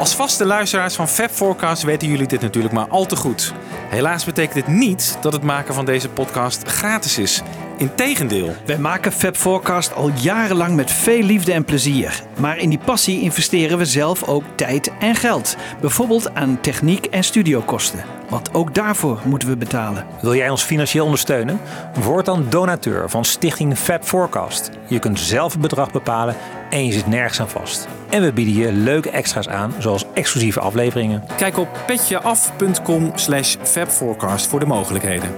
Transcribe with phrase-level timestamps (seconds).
[0.00, 3.52] Als vaste luisteraars van Fab Forecast weten jullie dit natuurlijk maar al te goed.
[3.88, 7.42] Helaas betekent dit niet dat het maken van deze podcast gratis is.
[7.76, 8.54] Integendeel.
[8.66, 12.22] Wij maken Fab Forecast al jarenlang met veel liefde en plezier.
[12.38, 15.56] Maar in die passie investeren we zelf ook tijd en geld.
[15.80, 18.19] Bijvoorbeeld aan techniek en studiokosten.
[18.30, 20.06] Want ook daarvoor moeten we betalen.
[20.20, 21.60] Wil jij ons financieel ondersteunen?
[21.94, 24.70] Word dan donateur van Stichting Fab Forecast.
[24.86, 26.36] Je kunt zelf het bedrag bepalen
[26.70, 27.88] en je zit nergens aan vast.
[28.08, 31.24] En we bieden je leuke extra's aan, zoals exclusieve afleveringen.
[31.36, 35.30] Kijk op petjeaf.com slash fabforecast voor de mogelijkheden.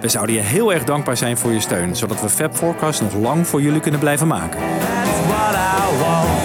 [0.00, 3.14] We zouden je heel erg dankbaar zijn voor je steun, zodat we Fab Forecast nog
[3.14, 4.60] lang voor jullie kunnen blijven maken.
[4.60, 6.37] That's what I want.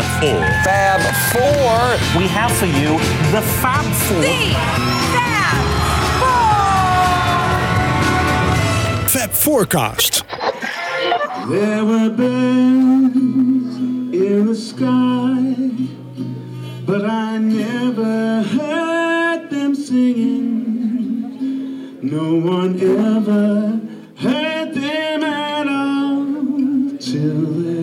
[0.00, 0.40] Fab Four.
[0.64, 2.18] Fab Four.
[2.18, 2.98] We have for you
[3.32, 4.22] the Fab Four.
[9.08, 10.24] Fab Forecast.
[11.48, 13.76] There were birds
[14.14, 15.54] in the sky,
[16.86, 21.20] but I never heard them singing.
[22.02, 23.80] No one ever
[24.16, 27.79] heard them at all till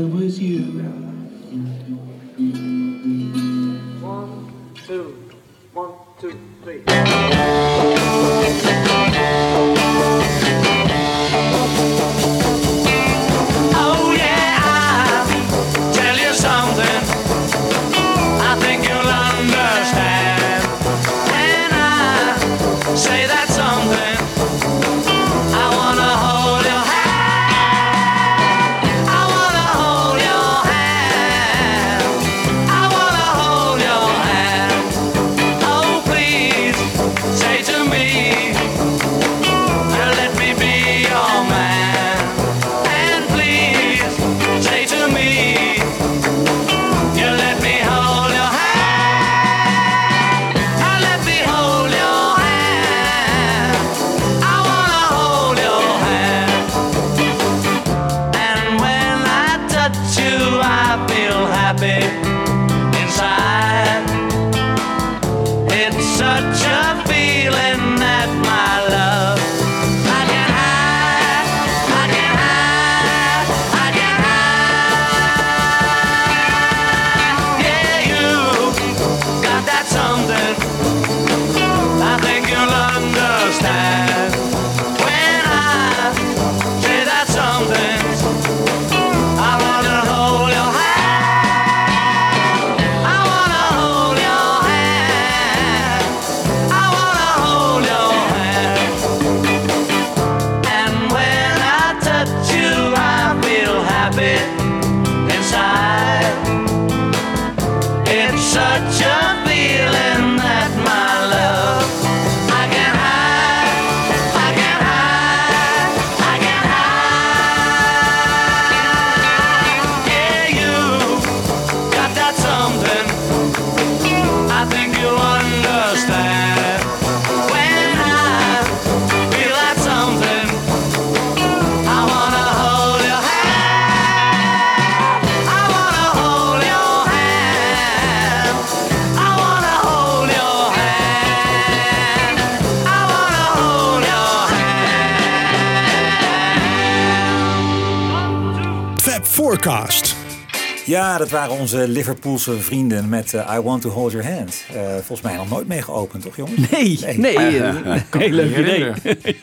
[150.85, 154.63] Ja, dat waren onze Liverpoolse vrienden met eh, I Want To Hold Your Hand.
[154.73, 156.69] Eh, volgens mij nog nooit mee geopend, toch jongens?
[156.69, 157.57] Nee, nee.
[157.57, 158.91] een heel leuk idee.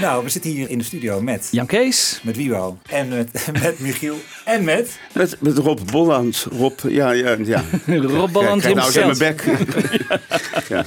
[0.00, 2.20] Nou, we zitten hier in de studio met, Jan Kees.
[2.22, 4.98] met Wiebo en met, met Michiel en met...
[5.12, 6.46] Met, met Rob Bolland.
[6.58, 7.64] Rob, ja, ja, ja.
[8.16, 10.22] Rob Balland Kijk nou eens in mijn himself.
[10.66, 10.84] bek.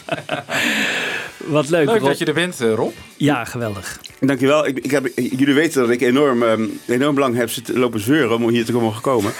[1.47, 2.07] Wat leuk, Leuk Rob.
[2.07, 2.93] dat je er bent, eh, Rob.
[3.17, 3.99] Ja, geweldig.
[4.19, 4.67] Dankjewel.
[4.67, 8.35] Ik, ik heb, jullie weten dat ik enorm, ehm, enorm lang heb zitten lopen zeuren
[8.41, 9.31] om hier te komen gekomen.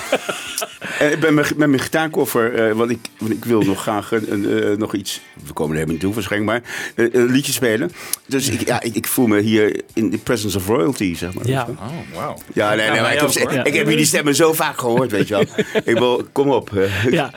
[0.99, 4.31] en ik ben met, mijn gitaarkoffer, eh, want, ik, want ik wil nog graag een,
[4.31, 7.51] een, eh, nog iets, we komen er helemaal niet toe waarschijnlijk, maar eh, een liedje
[7.51, 7.91] spelen.
[8.25, 11.47] Dus ik, ja, ik, ik voel me hier in the presence of royalty, zeg maar.
[11.47, 11.67] Ja.
[11.69, 12.37] Oh, wauw.
[12.53, 15.33] Ja, nee, nee, maar ik, heb, ik heb jullie stemmen zo vaak gehoord, weet je
[15.33, 15.43] wel.
[15.93, 16.77] ik wil, kom op.
[16.77, 17.11] eh.
[17.11, 17.33] Ja.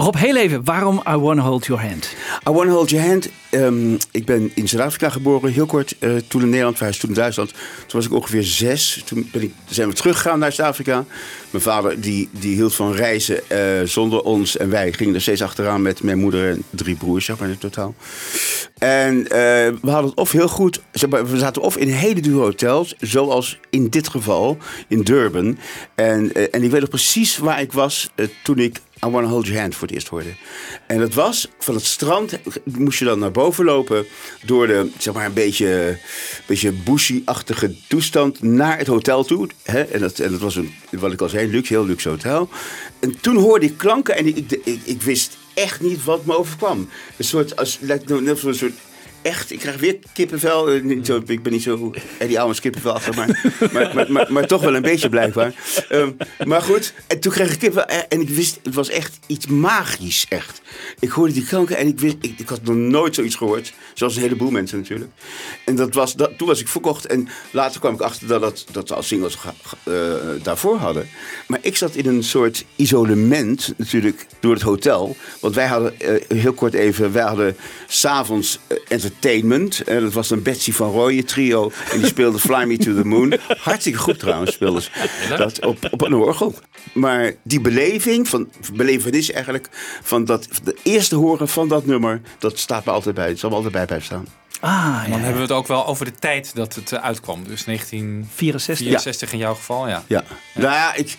[0.00, 2.14] Rob, heel even, waarom I Wanna Hold Your Hand?
[2.48, 3.28] I Wanna Hold Your Hand.
[3.50, 5.94] Ehm, ik ben in Zuid-Afrika geboren, heel kort.
[5.98, 7.48] eh, toen in Nederland verhuisd, toen in Duitsland.
[7.50, 9.02] Toen was ik ongeveer zes.
[9.04, 11.04] Toen ben ik, zijn we teruggegaan naar Zuid-Afrika.
[11.50, 14.56] Mijn vader die, die hield van reizen eh, zonder ons.
[14.56, 17.58] En wij gingen er steeds achteraan met mijn moeder en drie broers, zeg maar in
[17.58, 17.94] totaal.
[18.78, 19.28] En eh,
[19.82, 20.80] we hadden het of heel goed...
[20.92, 24.58] We zaten of in hele dure hotels, zoals in dit geval
[24.88, 25.58] in Durban.
[25.94, 28.10] En, en ik weet nog precies waar ik was
[28.42, 30.34] toen ik I Wanna Hold Your Hand voor het eerst hoorde.
[30.86, 34.06] En dat was van het strand, moest je dan naar boven lopen
[34.44, 35.98] door de, zeg maar, een beetje,
[36.46, 39.48] beetje bushy-achtige toestand naar het hotel toe.
[39.62, 39.82] Hè?
[39.82, 42.48] En, dat, en dat was een, wat ik al zei, luxe, heel luxe hotel.
[42.98, 46.88] En toen hoorde ik klanken en ik, ik, ik, wist echt niet wat me overkwam.
[47.16, 48.74] Een soort, als, net zo'n soort
[49.22, 50.70] echt, ik krijg weer kippenvel.
[50.70, 54.46] Eh, niet zo, ik ben niet zo Eddie Owens kippenvel achter, maar, maar, maar, maar,
[54.46, 55.54] toch wel een beetje blijkbaar.
[55.88, 56.10] Ehm,
[56.44, 59.46] maar goed, en toen kreeg ik kippenvel eh, en ik wist, het was echt iets
[59.46, 60.60] magisch, echt.
[60.98, 63.72] Ik hoorde die klanken en ik wist, ik, had nog nooit zoiets gehoord.
[63.94, 65.10] Zoals een heleboel mensen natuurlijk.
[65.64, 68.88] En dat was, dat, toen was ik verkocht en later kwam ik achter dat, dat,
[68.88, 69.38] we al singles
[69.82, 69.94] eh,
[70.42, 71.08] daarvoor hadden.
[71.46, 75.16] Maar ik zat in een soort isolement natuurlijk door het hotel.
[75.40, 77.56] Want wij hadden, eh, heel kort even, wij hadden
[77.86, 79.09] s'avonds eh, entertainment.
[79.86, 81.70] En dat was een Betsy van Rooyen trio.
[81.92, 83.34] En die speelde Fly Me to the Moon.
[83.58, 84.90] Hartstikke goed trouwens, speelden ze
[85.36, 86.54] dat op, op een orgel.
[86.92, 89.68] Maar die beleving, van, belevenis eigenlijk,
[90.02, 93.28] van dat, de eerste horen van dat nummer, dat staat me altijd bij.
[93.28, 94.26] Het zal me altijd bij blijven staan.
[94.60, 95.16] Ah, Dan ja.
[95.18, 97.44] hebben we het ook wel over de tijd dat het eh, uitkwam.
[97.48, 99.32] Dus 1964 64.
[99.32, 100.04] in jouw geval, ja.
[100.06, 100.24] Ja.
[100.54, 101.16] Nou ja, ik,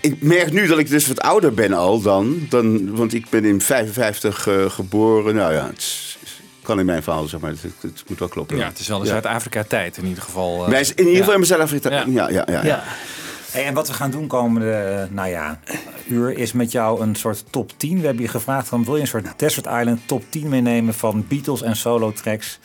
[0.00, 2.46] ik merk nu dat ik dus wat ouder ben al dan.
[2.48, 5.34] dan want ik ben in 55 eh, geboren.
[5.34, 6.16] Nou ja, het is-
[6.62, 7.50] kan in mijn verhaal, zeg maar.
[7.50, 8.56] Het, het moet wel kloppen.
[8.56, 9.10] Ja, het is wel de Ja.
[9.10, 10.64] Zuid-Afrika-tijd in ieder geval.
[10.64, 10.70] eh.
[10.70, 11.40] Wij zijn in ieder geval Ja.
[11.40, 11.90] in Zuid-Afrika.
[11.90, 12.04] Ja.
[12.06, 12.28] Ja.
[12.28, 12.82] Ja, ja, ja, Ja.
[13.50, 15.60] Hey, en wat we gaan doen komende eh, nou ja,
[16.08, 18.00] uur is met jou een soort top 10.
[18.00, 21.24] We hebben je gevraagd van wil je een soort Desert Island top 10 meenemen van
[21.28, 22.58] Beatles en solo tracks.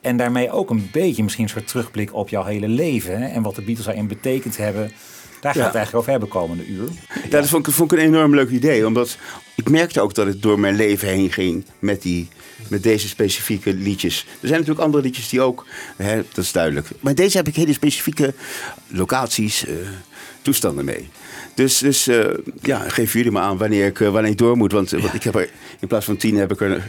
[0.00, 3.20] En daarmee ook een beetje misschien een soort terugblik op jouw hele leven.
[3.20, 3.26] Hè?
[3.28, 4.92] En wat de Beatles daarin betekend hebben.
[5.40, 5.64] Daar gaan we Ja.
[5.66, 6.88] het eigenlijk over hebben komende uur.
[7.24, 8.86] Ja, dat vond ik, vond ik een enorm leuk idee.
[8.86, 9.16] Omdat
[9.54, 12.28] ik merkte ook dat het door mijn leven heen ging met, die,
[12.68, 14.18] met deze specifieke liedjes.
[14.18, 15.66] Er zijn natuurlijk andere liedjes die ook,
[15.96, 16.86] hè, dat is duidelijk.
[17.00, 18.34] Maar deze heb ik hele specifieke
[18.88, 19.74] locaties, eh,
[20.42, 21.08] toestanden mee.
[21.54, 22.24] Dus, dus eh,
[22.62, 24.72] ja, geef jullie maar aan wanneer ik, eh, wanneer ik door moet.
[24.72, 25.48] Want, want ik heb er,
[25.80, 26.82] in plaats van tien heb ik er...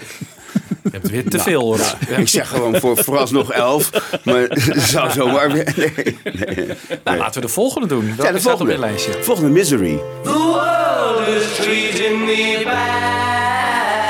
[0.83, 1.79] Je hebt weer te veel hoor.
[2.09, 2.17] Ja.
[2.17, 3.89] Ik zeg gewoon voor, vooralsnog elf.
[4.23, 5.51] Maar het zou zomaar...
[5.51, 5.93] weer- Nee,
[6.23, 6.67] nee, nee.
[7.03, 8.05] Nou, laten we de volgende doen.
[8.05, 8.77] Ja, de staat op volgende.
[8.77, 9.11] lijstje?
[9.23, 9.99] Volgende Misery.
[10.23, 14.06] The world is treating me bad.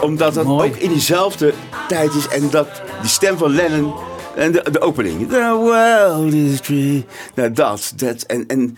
[0.00, 0.70] Omdat dat Mooi.
[0.70, 1.52] ook in diezelfde
[1.88, 2.28] tijd is.
[2.28, 3.94] En dat die stem van Lennon.
[4.34, 5.28] En de, de opening.
[5.28, 7.06] The world is tree.
[7.34, 7.92] Nou, dat.
[7.96, 8.76] dat en, en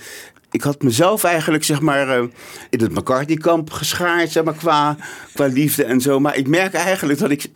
[0.53, 2.25] ik had mezelf eigenlijk, zeg maar, eh,
[2.71, 4.97] in het McCartney-kamp geschaard, zeg maar, qua,
[5.35, 6.21] qua liefde en zo.
[6.21, 7.47] Maar ik merk eigenlijk dat ik,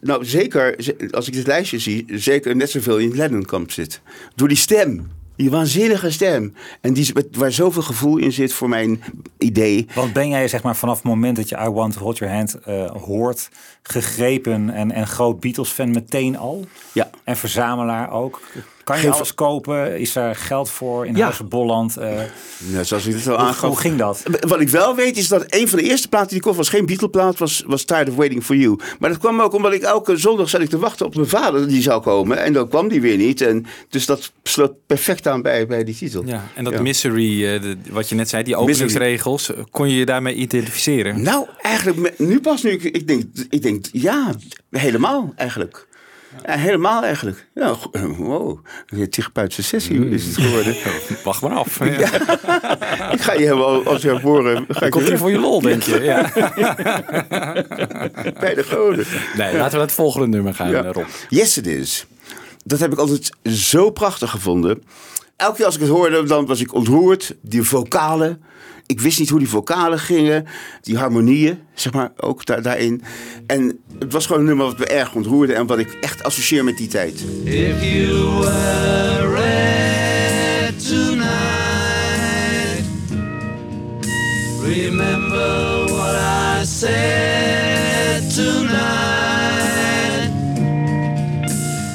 [0.00, 4.00] nou zeker, ze- als ik dit lijstje zie, zeker net zoveel in het Lennon-kamp zit.
[4.34, 5.10] Door die stem.
[5.36, 6.54] Die waanzinnige stem.
[6.80, 9.02] En die, waar zoveel gevoel in zit voor mijn
[9.38, 9.86] idee.
[9.94, 12.34] Want ben jij zeg maar vanaf het moment dat je I Want to Hold Your
[12.34, 13.48] Hand eh, hoort,
[13.82, 16.66] gegrepen en, en groot Beatles fan meteen al?
[16.92, 17.10] Ja.
[17.24, 18.40] En verzamelaar ook?
[18.86, 19.98] Kan je Geen alles kopen?
[19.98, 21.22] Is daar geld voor in Ja.
[21.24, 21.96] Huis Bolland?
[21.96, 22.20] Eh,
[22.72, 23.68] Ja, zoals ik het al hoe, aangaf.
[23.68, 24.22] hoe ging dat?
[24.40, 26.68] Wat ik wel weet is dat een van de eerste platen die ik kocht was
[26.68, 28.78] geen Beatle-plaat, was, was Tired of Waiting for You.
[28.98, 31.68] Maar dat kwam ook omdat ik elke zondag zat ik te wachten op mijn vader
[31.68, 32.38] die zou komen.
[32.42, 33.40] En dan kwam die weer niet.
[33.40, 36.22] En dus dat sloot perfect aan bij, bij die titel.
[36.26, 36.80] Ja, en dat Ja.
[36.82, 41.22] Misery, eh, de- wat je net zei, die openingsregels, eh, kon je je daarmee identificeren?
[41.22, 44.34] Nou, eigenlijk, nu pas nu, ik, ik, denk, ik denk, ja,
[44.70, 45.86] helemaal eigenlijk.
[46.44, 47.46] Ja, helemaal eigenlijk.
[47.54, 50.74] Ja, go- wow, een therapeutische sessie is het geworden.
[51.24, 51.80] Wacht maar af.
[53.16, 55.60] Ik ga je helemaal, als je horen, ga ik Komt je hier voor je lol,
[55.60, 56.00] denk je?
[56.02, 56.22] Ja.
[58.40, 59.04] bij de goden.
[59.36, 60.84] Nee, laten we naar het volgende nummer gaan, Ja.
[60.84, 61.04] eh, Rob.
[61.28, 62.06] Yes, it is.
[62.64, 64.82] Dat heb ik altijd zo prachtig gevonden.
[65.36, 67.34] Elke keer als ik het hoorde, dan was ik ontroerd.
[67.40, 68.42] Die vocalen.
[68.86, 70.46] Ik wist niet hoe die vocalen gingen.
[70.80, 73.02] Die harmonieën, zeg maar, ook daar, daarin.
[73.46, 75.54] En het was gewoon een nummer wat me erg ontroerde.
[75.54, 77.24] En wat ik echt associeer met die tijd.
[77.44, 81.26] If you were red tonight,
[84.62, 89.04] remember what I said tonight.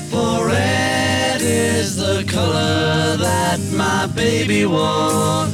[0.10, 5.48] For red is the color that my baby wore,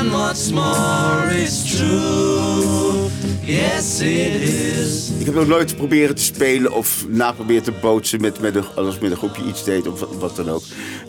[0.00, 3.08] and what's more is true.
[3.44, 5.10] Yes, it is.
[5.18, 8.64] Ik heb nog nooit proberen te spelen of na proberen te bootsen met, met, een,
[8.74, 10.62] als met een groepje iets deed of wat, dan ook.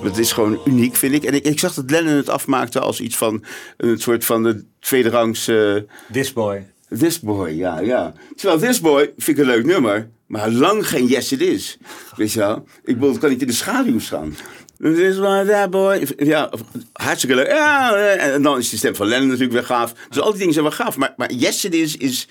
[0.04, 1.24] Dat is gewoon uniek, vind ik.
[1.24, 3.44] En ik, ik zag dat Lennon het afmaakte als iets van
[3.78, 5.48] een soort van de tweede rangs...
[5.48, 5.76] eh,
[6.12, 6.66] This boy.
[6.98, 8.14] This Boy, ja, ja.
[8.36, 11.78] Terwijl This Boy vind ik een leuk nummer, maar lang geen Yes It Is.
[12.16, 12.66] Weet je wel?
[12.84, 14.36] Ik bedoel, het kan niet in de schaduw staan.
[14.82, 16.08] This Boy, that boy.
[16.18, 16.52] Ja,
[16.94, 17.48] hartstikke leuk.
[17.48, 19.94] Ja, en dan is de stem van Lennon natuurlijk weer gaaf.
[20.10, 20.98] Dus al die dingen zijn wel gaaf.
[20.98, 22.28] Maar, maar Yes It Is, is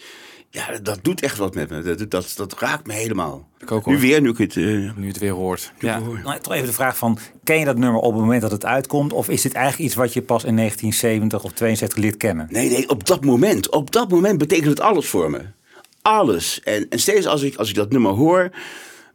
[0.50, 1.82] ja, dat doet echt wat met me.
[1.82, 3.48] Dat, dat, dat raakt me helemaal.
[3.58, 3.94] Ik ook, hoor.
[3.94, 4.56] Nu weer, nu ik het...
[4.56, 4.64] eh,
[4.96, 5.72] Nu het weer hoort.
[5.78, 5.98] Ja.
[6.24, 8.64] Nou, toch even de vraag van, ken je dat nummer op het moment dat het
[8.64, 9.12] uitkomt?
[9.12, 12.46] Of is dit eigenlijk iets wat je pas in 1970 of 72 leert kennen?
[12.50, 13.70] Nee, nee, op dat moment.
[13.70, 15.40] Op dat moment betekent het alles voor me.
[16.02, 16.60] Alles.
[16.64, 18.50] En, en steeds als ik, als ik dat nummer hoor,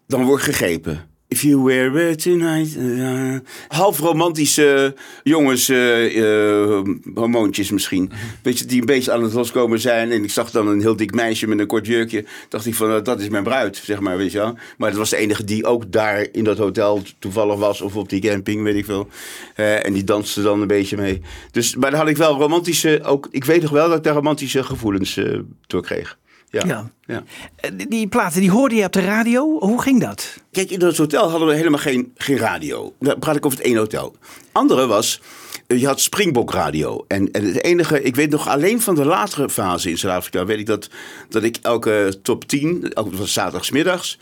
[0.08, 1.13] dan word ik gegrepen.
[1.36, 2.75] If you wear it tonight.
[2.77, 3.36] eh,
[3.68, 8.12] half romantische jongens, eh, eh, hormoontjes misschien.
[8.42, 10.12] Weet je, die een beetje aan het loskomen zijn.
[10.12, 12.25] En ik zag dan een heel dik meisje met een kort jurkje.
[12.50, 14.58] Dacht ik van, nou, dat is mijn bruid, zeg maar, weet je wel.
[14.77, 17.82] Maar dat was de enige die ook daar in dat hotel toevallig was.
[17.82, 19.08] Of op die camping, weet ik veel.
[19.56, 21.22] Eh, en die danste dan een beetje mee.
[21.51, 24.13] Dus, maar daar had ik wel romantische, ook, ik weet nog wel dat ik daar
[24.13, 26.18] romantische gevoelens eh, door kreeg.
[26.63, 26.89] Ja.
[27.05, 27.24] Ja.
[27.55, 29.59] Eh, die- platen, die hoorde je op de radio.
[29.59, 30.38] Hoe ging dat?
[30.51, 32.93] Kijk, in dat hotel hadden we helemaal geen, geen radio.
[33.00, 34.15] Dan praat ik over het één hotel.
[34.51, 35.21] Andere was,
[35.67, 37.05] eh, je had Springbok radio.
[37.07, 40.59] En, en het enige, ik weet nog alleen van de latere fase in Zuid-Afrika, weet
[40.59, 40.89] ik dat,
[41.29, 44.19] dat ik elke top 10, elke zaterdagsmiddags.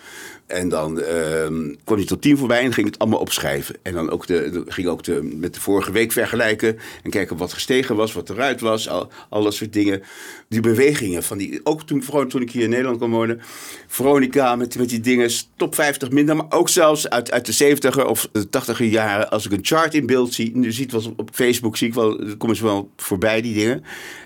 [0.47, 3.75] En dan ehm, kwam die tot 10 voorbij en ging het allemaal opschrijven.
[3.81, 6.77] En dan ook de, ging ook de, met de vorige week vergelijken.
[7.03, 8.89] En kijken wat gestegen was, wat eruit was.
[8.89, 10.03] Al, dat soort dingen.
[10.47, 11.59] Die bewegingen van die.
[11.63, 13.41] Ook toen, toen ik hier in Nederland kwam wonen.
[13.87, 15.31] Veronica met, met die dingen.
[15.55, 16.35] Top 50 minder.
[16.35, 19.29] Maar ook zelfs uit, uit de 70er of de 80er jaren.
[19.29, 20.57] Als ik een chart in beeld zie.
[20.57, 22.35] Nu ziet wat op Facebook zie ik wel.
[22.37, 23.83] Komen ze wel voorbij, die dingen.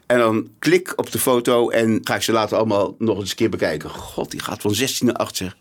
[0.07, 3.35] En dan klik op de foto en ga ik ze later allemaal nog eens een
[3.35, 3.89] keer bekijken.
[3.89, 5.55] God, die gaat van 16 naar 8 zeg.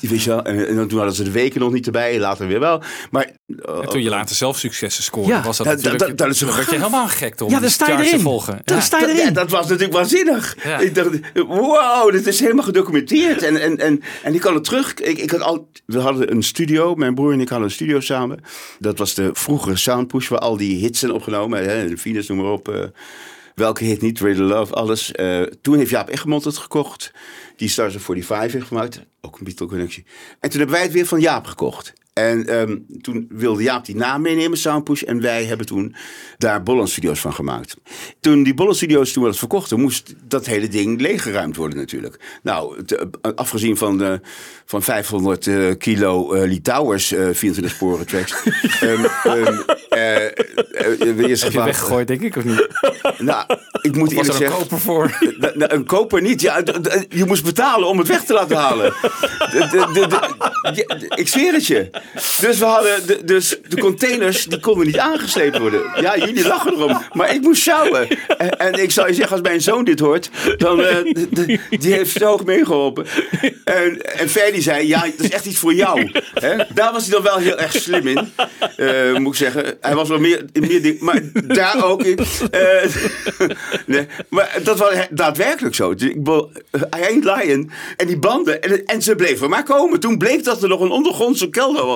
[0.00, 0.42] Die weet je wel.
[0.42, 2.82] En, en dan toen hadden ze de weken nog niet erbij, later weer wel.
[3.10, 6.06] Maar En toen je later zelf successen scoorde, Ja, was dat dat- natuurlijk...
[6.06, 8.04] dat- dat is zo dan werd je helemaal gek om Ja, die sta je charts
[8.08, 8.24] te erin.
[8.24, 8.60] volgen.
[8.64, 8.82] Dan Ja.
[8.82, 9.32] sta je dat, erin.
[9.32, 10.56] dat was natuurlijk waanzinnig.
[10.64, 10.78] Ja.
[10.78, 13.42] Ik dacht, wow, dit is helemaal gedocumenteerd.
[13.42, 14.94] En, en, en, en ik kan het terug.
[14.94, 18.00] Ik, ik had al, we hadden een studio, mijn broer en ik hadden een studio
[18.00, 18.40] samen.
[18.78, 21.64] Dat was de vroegere Soundpush, waar al die hits zijn opgenomen.
[21.64, 22.68] Hè, de Venus, noem maar op.
[22.68, 22.82] eh,
[23.60, 25.12] welke hit niet, to Love, alles.
[25.12, 27.12] Eh, toen heeft Jaap Egmond het gekocht.
[27.56, 29.00] Die Stars of 45 heeft gemaakt.
[29.20, 30.04] Ook een Beatle-connectie.
[30.40, 31.92] En toen hebben wij het weer van Jaap gekocht.
[32.12, 35.02] En ehm, toen wilde Jaap die naam meenemen, Soundpush.
[35.02, 35.94] En wij hebben toen
[36.38, 37.76] daar Bolland Studios van gemaakt.
[38.20, 42.38] Toen die Bolland Studios toen we dat verkochten, moest dat hele ding leeggeruimd worden natuurlijk.
[42.42, 44.12] Nou, te- afgezien van, eh,
[44.64, 48.34] van 500 eh, kilo eh Lee Towers eh 24 sporen tracks.
[48.80, 48.92] Eh,
[49.90, 52.68] eh, eh, weer eens Heb je weggegooid, denk ik, of niet?
[53.18, 53.44] Nou,
[53.82, 54.58] ik moet Was eerlijk er een zeggen...
[54.58, 55.18] koper voor?
[55.58, 56.40] Nou, een koper niet.
[56.40, 56.62] Ja,
[57.08, 58.92] je moest betalen om het weg te laten halen.
[59.52, 61.90] De- de- ik zweer het je.
[62.40, 65.82] Dus we hadden de, dus de containers die konden niet aangesleept worden.
[66.00, 66.98] Ja, jullie lachen erom.
[67.12, 68.08] Maar ik moest sjouwen.
[68.38, 70.78] En, en ik zal je zeggen, als mijn zoon dit hoort, dan
[71.34, 71.46] d-
[71.82, 73.06] die heeft zo meegeholpen.
[73.64, 76.10] En, en Ferdy zei, ja, dat is echt iets voor jou.
[76.34, 76.56] Hè?
[76.74, 78.32] Daar was hij dan wel heel erg slim in,
[78.76, 79.76] eh, moet ik zeggen.
[79.80, 82.18] Hij was wel meer, meer ding, maar daar ook in.
[82.50, 85.94] Eh, maar dat was daadwerkelijk zo.
[85.94, 87.72] Dus I ain't lying.
[87.96, 90.00] En die banden, en, en ze bleven maar komen.
[90.00, 91.89] Toen bleek dat er nog een ondergrondse kelder was.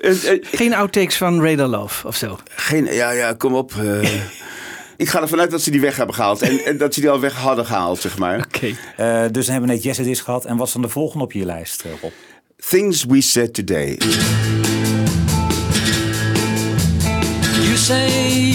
[0.00, 2.38] En- en- Geen outtakes van Radar Love of zo.
[2.56, 3.72] geen, ja, ja, kom op.
[3.78, 4.10] eh.
[4.96, 6.42] ik ga ervan uit dat ze die weg hebben gehaald.
[6.42, 8.38] En, en dat ze die al weg hadden gehaald, zeg maar.
[8.38, 8.66] Oké.
[8.96, 10.44] Eh, dus dan hebben we net Yes It Is gehad.
[10.44, 12.12] En wat is dan de volgende op je lijst, eh, Rob?
[12.68, 13.98] Things we said today.
[17.62, 18.45] You say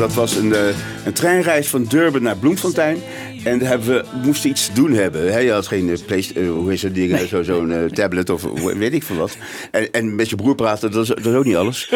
[0.00, 0.66] Dat was een, eh,
[1.04, 2.98] een treinreis van Durban naar Bloemfontein.
[3.44, 5.32] En daar hebben we moesten iets te doen hebben.
[5.32, 5.38] Hè?
[5.38, 8.42] Je had geen eh, hoe is dat ding, zo, zo'n eh, tablet of
[8.76, 9.36] weet ik veel wat.
[9.70, 11.90] En, en met je broer praten, dat is, dat is ook niet alles.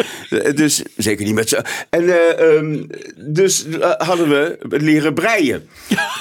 [0.55, 1.57] Dus zeker niet met zo.
[1.89, 2.83] En eh, ehm,
[3.15, 3.65] dus
[3.97, 5.69] hadden we leren breien.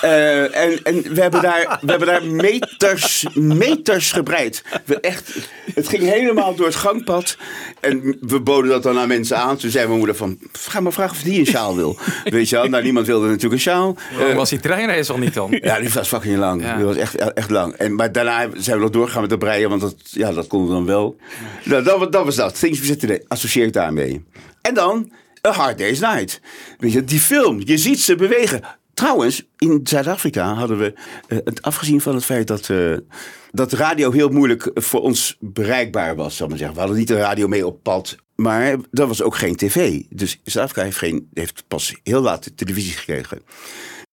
[0.00, 4.62] Eh, en, en we hebben daar, we hebben daar meters, meters gebreid.
[4.84, 7.36] We echt, het ging helemaal door het gangpad.
[7.80, 9.56] En we boden dat dan aan mensen aan.
[9.56, 11.98] Toen zei mijn moeder van, ga maar vragen of die een sjaal wil.
[12.24, 12.68] Weet je wel?
[12.68, 13.96] Nou, niemand wilde natuurlijk een sjaal.
[14.34, 15.58] Was die treinreis toch niet dan?
[15.70, 16.62] Ja, die was fucking lang.
[16.62, 16.76] Ja.
[16.76, 17.72] Die was echt, echt lang.
[17.74, 20.68] En, maar daarna zijn we nog doorgegaan met dat breien, want dat, ja, dat konden
[20.68, 21.16] we dan wel.
[21.64, 22.58] Nou, dat, was- dat was dat.
[22.58, 23.24] Things We Today.
[23.28, 24.24] Associeer ik daarmee.
[24.60, 25.10] En dan
[25.46, 26.40] A Hard Day's Night.
[26.78, 27.60] Weet je, die film.
[27.64, 28.60] Je ziet ze bewegen.
[28.94, 30.94] Trouwens, in Zuid-Afrika hadden we,
[31.28, 32.96] eh, het, afgezien van het feit dat, eh,
[33.52, 36.76] dat de radio heel moeilijk voor ons bereikbaar was, zal ik maar zeggen.
[36.76, 40.00] We hadden niet de radio mee op pad, maar dat was ook geen tv.
[40.10, 43.42] Dus Zuid-Afrika heeft, geen, heeft pas heel laat televisie gekregen.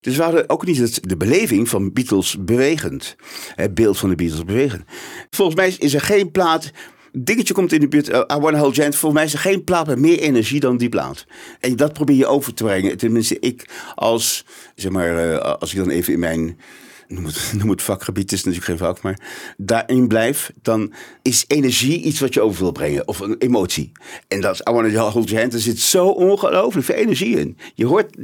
[0.02, 3.16] Dus we hadden ook niet de beleving van Beatles bewegend.
[3.56, 4.84] Het beeld van de Beatles bewegend.
[5.30, 6.72] Volgens mij is er geen plaat.
[7.12, 8.10] Dingetje komt in de buurt.
[8.10, 8.96] eh, I Wanna Hold Hand.
[8.96, 11.26] Volgens mij is er geen plaat met meer energie dan die plaat.
[11.60, 12.98] En dat probeer je over te brengen.
[12.98, 16.60] Tenminste, ik als, zeg maar, eh, als ik dan even in mijn.
[17.08, 19.20] Noem het, noem het vakgebied, het is natuurlijk geen vak, maar
[19.58, 23.08] daarin blijf, dan is energie iets wat je over wil brengen.
[23.08, 23.92] Of een emotie.
[24.28, 27.58] En dat is I Wanna Hold Your Hand, er zit zo ongelooflijk veel energie in.
[27.74, 28.16] Je hoort,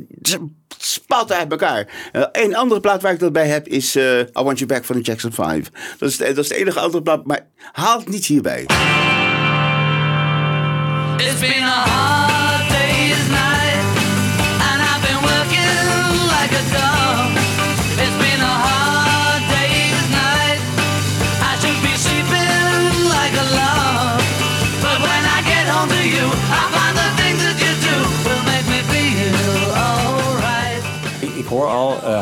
[0.77, 2.09] spat uit elkaar.
[2.11, 4.85] Eh, een andere plaat waar ik dat bij heb is eh, I Want You Back
[4.85, 5.69] van de Jackson 5.
[5.97, 8.65] Dat is, de enige andere plaat, maar haal het niet hierbij.
[11.17, 12.36] It's been a hard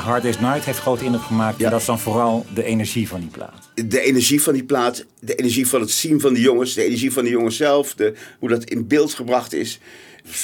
[0.06, 1.58] Hard Day's Night heeft grote indruk gemaakt.
[1.60, 1.66] Ja.
[1.66, 3.70] En dat is dan vooral de energie van die plaat.
[3.90, 7.14] De energie van die plaat, de energie van het zien van de jongens, de energie
[7.14, 9.80] van de jongens zelf, de, hoe dat in beeld gebracht is.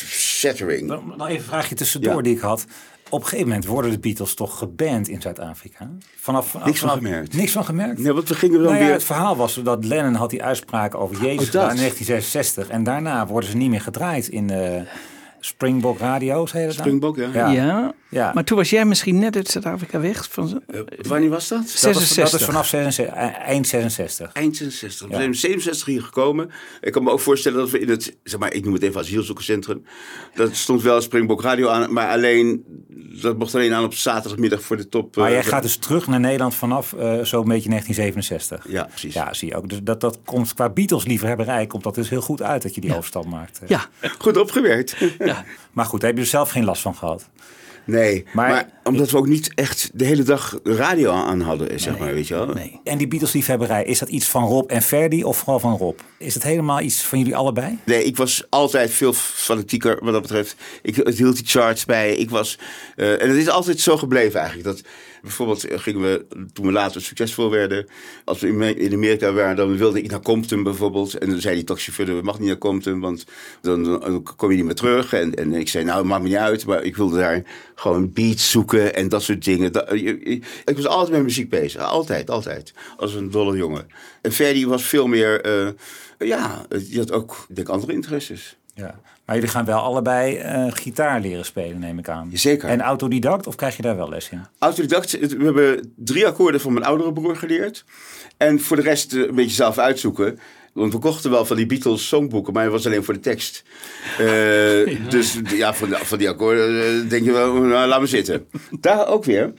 [0.07, 0.87] Shattering.
[0.87, 2.21] Dan, dan even een vraagje tussendoor Ja.
[2.21, 2.65] die ik had.
[3.09, 5.89] Op een gegeven moment worden de Beatles toch geband in Zuid-Afrika?
[6.15, 7.33] Vanaf, vanaf, Niks van vanaf- gemerkt.
[7.35, 7.99] Niks van gemerkt?
[7.99, 8.93] Nee, want we gingen dan Nou ja, weer...
[8.93, 12.67] het verhaal was dat Lennon had die uitspraak over Jezus Oh, gedaan in 1966.
[12.67, 14.81] En daarna worden ze niet meer gedraaid in eh
[15.39, 16.85] Springbok Radio, zei je dat dan?
[16.85, 17.29] Springbok, ja.
[17.33, 17.49] Ja.
[17.51, 17.93] Ja.
[18.11, 18.31] Ja.
[18.33, 20.27] Maar toen was jij misschien net uit Zuid-Afrika weg.
[20.31, 21.59] Van, Eh, wanneer was dat?
[21.59, 22.29] Dat is, 66.
[22.31, 24.31] dat is vanaf 66, e- eind 66.
[24.33, 25.07] Eind 66.
[25.07, 25.19] We Ja.
[25.19, 26.51] zijn 67 hier gekomen.
[26.81, 28.99] Ik kan me ook voorstellen dat we in het, zeg maar, ik noem het even
[29.01, 29.85] asielzoekerscentrum.
[30.35, 32.63] Dat stond wel Springbok Radio aan, maar alleen,
[33.21, 35.15] dat mocht alleen aan op zaterdagmiddag voor de top.
[35.15, 38.65] Maar eh, jij gaat dus terug naar Nederland vanaf eh, zo'n beetje 1967.
[38.69, 39.13] Ja, precies.
[39.13, 39.69] Ja, zie je ook.
[39.69, 42.95] Dus dat, dat komt qua Beatles-liefhebberij komt dat dus heel goed uit dat je die
[42.95, 43.61] overstap maakt.
[43.67, 43.85] ja,
[44.17, 44.95] Goed opgewerkt.
[45.71, 47.29] Maar goed, daar heb je er zelf geen last van gehad.
[47.85, 51.97] Nee, maar, Maar- omdat we ook niet echt de hele dag radio aan hadden, zeg
[51.97, 52.45] maar, weet je wel.
[52.45, 52.79] nee.
[52.83, 55.99] En die Beatles-liefhebberij, is dat iets van Rob en Ferdy of vooral van Rob?
[56.17, 57.77] Is het helemaal iets van jullie allebei?
[57.83, 60.55] Nee, ik was altijd veel fanatieker wat dat betreft.
[60.81, 62.15] Ik hield die charts bij.
[62.15, 62.57] Ik was,
[62.95, 64.67] eh, en het is altijd zo gebleven eigenlijk.
[64.69, 64.81] Dat
[65.21, 67.85] bijvoorbeeld eh, gingen we, toen we later succesvol werden,
[68.25, 71.17] als we in, Me- in Amerika waren, dan wilde ik naar Compton bijvoorbeeld.
[71.17, 73.25] En dan zei die taxichauffeur, we mag niet naar Compton, want
[73.61, 75.13] dan, kom je niet meer terug.
[75.13, 77.43] En, en ik zei, nou, maakt me niet uit, maar ik wilde daar
[77.75, 79.71] gewoon beats zoeken en dat soort dingen.
[79.71, 80.19] Dat, je-
[80.65, 81.81] ik was altijd met muziek bezig.
[81.81, 82.73] Altijd, altijd.
[82.97, 83.87] Als een dolle jongen.
[84.21, 85.67] En Ferdy was veel meer, eh,
[86.27, 88.57] ja, die had ook, ik denk, andere interesses.
[88.73, 88.99] Ja.
[89.31, 92.29] Maar jullie gaan wel allebei eh, gitaar leren spelen, neem ik aan.
[92.33, 92.69] Zeker.
[92.69, 94.45] En autodidact of krijg je daar wel les in?
[94.59, 97.85] Autodidact, we hebben drie akkoorden van mijn oudere broer geleerd.
[98.37, 100.39] En voor de rest eh, een beetje zelf uitzoeken.
[100.73, 103.63] Want we kochten wel van die Beatles songboeken, maar het was alleen voor de tekst.
[104.17, 108.47] Eh, Dus ja, van, van die akkoorden denk je wel, nou, laat me zitten.
[108.79, 109.53] Daar ook weer.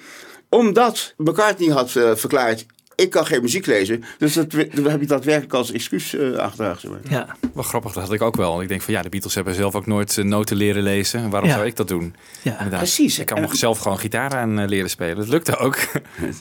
[0.48, 4.04] Omdat McCartney had verklaard, ik kan geen muziek lezen.
[4.18, 6.80] Dus dat, dat heb je daadwerkelijk als excuus eh aangedragen.
[6.80, 7.00] Zeg maar.
[7.10, 7.36] Ja.
[7.54, 8.62] Wel grappig, dat had ik ook wel.
[8.62, 11.30] Ik denk van ja, de Beatles hebben zelf ook nooit eh, noten leren lezen.
[11.30, 11.54] Waarom Ja.
[11.54, 12.14] zou ik dat doen?
[12.42, 12.50] Ja.
[12.52, 12.78] Inderdaad.
[12.78, 13.18] Precies.
[13.18, 15.16] Ik kan En- nog zelf gewoon gitaar aan eh, leren spelen.
[15.16, 15.76] Dat lukte ook.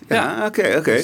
[0.07, 1.01] Ja, oké, oké.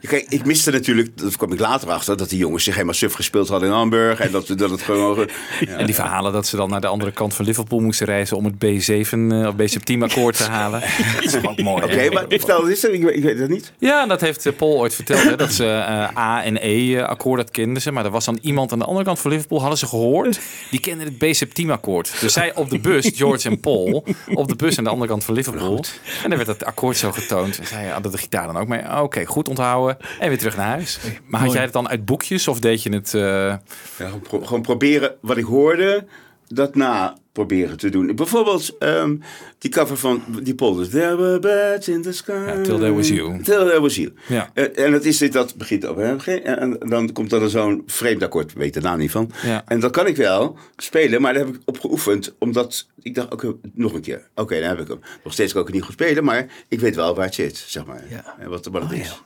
[0.00, 3.12] Kijk, ik miste natuurlijk, dat kwam ik later achter, dat die jongens zich helemaal suf
[3.14, 4.20] gespeeld hadden in Hamburg.
[4.20, 5.02] En dat, dat het gewoon.
[5.60, 5.76] Ja.
[5.76, 8.44] En die verhalen dat ze dan naar de andere kant van Liverpool moesten reizen om
[8.44, 10.80] het B7 eh, of B10 akkoord te halen.
[11.14, 11.82] dat is ook mooi.
[11.84, 12.10] Oké, hè?
[12.10, 12.92] maar vertel, wat is er?
[12.92, 13.72] Ik, weet- ik weet het niet.
[13.78, 15.22] Ja, dat heeft eh, Paul ooit verteld.
[15.22, 17.92] Hè, dat ze eh, A en E eh, akkoord, dat kenden ze.
[17.92, 20.40] Maar er was dan iemand aan de andere kant van Liverpool, hadden ze gehoord.
[20.70, 22.12] Die kende het B-septiem akkoord.
[22.20, 25.24] Dus zij op de bus, George en Paul, op de bus aan de andere kant
[25.24, 25.84] van Liverpool.
[26.22, 27.58] En dan werd het akkoord zo getoond.
[27.58, 29.00] En zij hadden de gitaar dan ook mee.
[29.02, 29.96] Oké, goed onthouden.
[30.18, 30.98] En weer terug naar huis.
[31.26, 33.14] Maar had jij het dan uit boekjes of deed je het...
[33.14, 33.60] eh, Ja,
[33.96, 36.06] gewoon, pro- gewoon proberen wat ik hoorde,
[36.48, 38.16] dat na proberen te doen.
[38.16, 39.16] Bijvoorbeeld ehm,
[39.58, 40.88] die cover van die polders.
[40.88, 42.32] There were birds in the sky.
[42.32, 43.42] Ja, Till There Was You.
[43.42, 44.12] Till There Was You.
[44.26, 44.50] Ja.
[44.54, 45.96] Eh, en dat is dit, dat begint op.
[45.96, 46.36] Hè?
[46.36, 49.30] En dan komt er zo'n vreemd akkoord, weet de naam niet van.
[49.42, 49.62] Ja.
[49.66, 52.34] En dat kan ik wel spelen, maar daar heb ik op geoefend.
[52.38, 54.28] Omdat ik dacht, oké, nog een keer.
[54.34, 55.00] Oké, dan heb ik hem.
[55.24, 57.56] Nog steeds kan ik het niet goed spelen, maar ik weet wel waar het zit,
[57.56, 58.04] zeg maar.
[58.10, 58.36] Ja.
[58.38, 59.22] En wat, wat het Oh, is.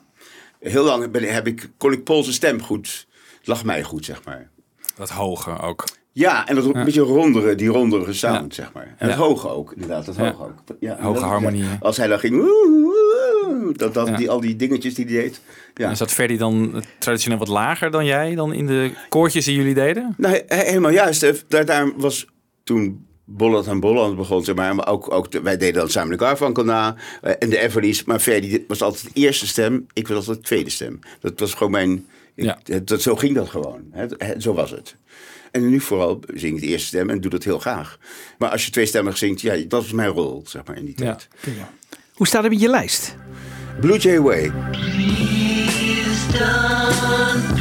[0.61, 3.07] Heel lang ben, heb ik, kon ik Paul's stem goed.
[3.38, 4.51] Het lag mij goed, zeg maar.
[4.97, 5.85] dat hoge ook.
[6.12, 8.94] Ja, en dat een beetje rondere, die rondere sound, zeg maar.
[8.99, 10.55] En het hoge ook, inderdaad, het hoge ook.
[10.81, 11.64] Ja, Hoge dat- harmonieën.
[11.64, 11.77] ja.
[11.81, 15.14] Als hij dan ging, woe, woe, woe, dat, dat, die, al die dingetjes die hij
[15.14, 15.40] deed.
[15.75, 15.88] Ja.
[15.88, 19.75] En zat Ferdy dan traditioneel wat lager dan jij, dan in de koortjes die jullie
[19.75, 20.14] deden?
[20.16, 21.44] Nou, he- he- helemaal juist.
[21.49, 22.27] Daar, daar was
[22.64, 24.75] toen Bolland en Bolland begon, zeg maar.
[24.75, 26.94] Maar ook, ook de- wij deden dan samen de Garfunkel na.
[27.23, 28.05] eh, en de Everlys.
[28.05, 29.87] Maar Ferdy was altijd de eerste stem.
[29.92, 30.99] Ik was altijd de tweede stem.
[31.21, 32.07] Dat was gewoon mijn...
[32.35, 32.59] ik- Ja.
[32.85, 33.81] dat, zo ging dat gewoon.
[33.90, 34.07] Hè,
[34.40, 34.97] Zo was het.
[35.64, 37.99] En nu vooral zing ik de eerste stem en doe dat heel graag.
[38.38, 41.05] Maar als je tweestemmig zingt, ja, dat was mijn rol, zeg maar, in die Ja.
[41.05, 41.29] tijd.
[42.14, 43.16] Hoe staat het met je lijst?
[43.81, 44.53] Blue Jay Way.
[44.71, 47.58] Please don't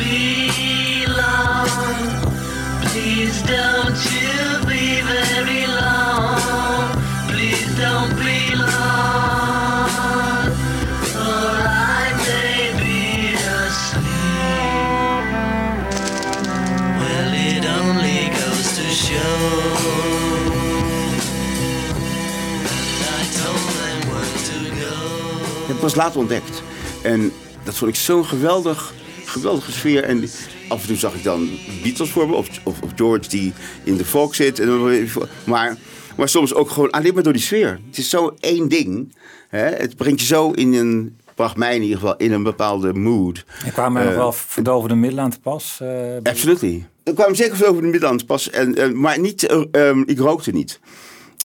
[25.67, 26.63] Het was later ontdekt.
[27.03, 27.31] En
[27.63, 28.93] dat vond ik zo'n geweldig,
[29.25, 30.03] geweldige sfeer.
[30.03, 30.23] En
[30.67, 31.49] af en toe zag ik dan
[31.83, 32.35] Beatles voor me.
[32.35, 33.53] Of, of, of George die
[33.83, 34.59] in de folk zit.
[34.59, 35.07] En
[35.43, 35.77] Maar,
[36.17, 37.79] maar soms ook gewoon alleen maar door die sfeer.
[37.87, 39.13] Het is zo één ding.
[39.49, 39.65] Hè?
[39.65, 41.17] Het brengt je zo in een...
[41.35, 43.45] Bracht mij in ieder geval in een bepaalde mood.
[43.65, 45.75] Er kwamen er nog Eh, wel verdovende middelen aan te pas.
[45.79, 46.87] bij- Absolutely.
[47.03, 48.49] Er kwam zeker veel over de Middelland pas.
[48.49, 50.79] En, eh, maar niet, eh, ehm, ik rookte niet.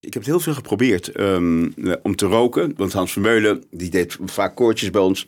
[0.04, 2.72] Ik heb het heel veel geprobeerd ehm, eh, om te roken.
[2.76, 5.26] Want Hans Vermeulen die deed vaak koortjes bij ons.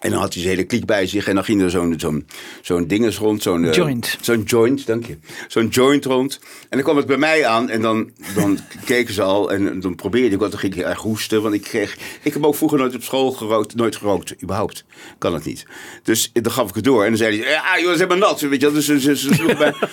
[0.00, 1.26] En dan had hij zijn hele kliek bij zich.
[1.28, 2.26] En dan ging er zo'n zo'n
[2.62, 3.42] zo'n dinges rond.
[3.42, 4.16] Zo'n eh, Joint.
[4.20, 5.16] Zo'n joint, dank je.
[5.48, 6.38] Zo'n joint rond.
[6.42, 7.68] En dan kwam het bij mij aan.
[7.70, 9.52] En dan, dan keken ze al.
[9.52, 10.50] En dan probeerde ik wat.
[10.50, 11.42] Dan ging ik erg hoesten.
[11.42, 11.96] Want ik kreeg...
[12.22, 13.74] Ik heb ook vroeger nooit op school gerookt.
[13.74, 14.84] Nooit gerookt, überhaupt.
[15.18, 15.64] Kan het niet.
[16.02, 17.02] Dus dan gaf ik het door.
[17.02, 17.50] En dan zei hij...
[17.50, 18.40] Ja, joh, ze hebben nat.
[18.40, 18.72] Weet je.
[18.72, 19.72] Dus sloeg mij...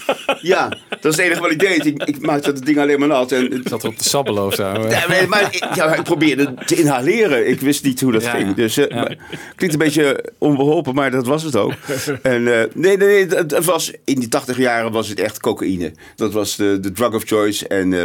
[0.42, 1.86] Ja, dat is het enige wat ik deed.
[1.86, 3.32] Ik, ik maakte het ding alleen maar nat.
[3.32, 4.64] En, Zat er op de sabbelen of zo?
[4.64, 7.50] ja, maar, maar ik, ja, ik probeerde te inhaleren.
[7.50, 8.54] Ik wist niet hoe dat Ja, ging.
[8.56, 8.96] Dus eh, Ja.
[8.96, 9.18] maar-
[9.56, 9.97] klinkt een beetje
[10.38, 11.74] onbeholpen, maar dat was het ook.
[12.22, 15.40] En eh, nee, nee, nee het, het was, in die tachtig jaren was het echt
[15.40, 15.92] cocaïne.
[16.16, 17.68] Dat was de, de drug of choice.
[17.68, 18.04] En, eh,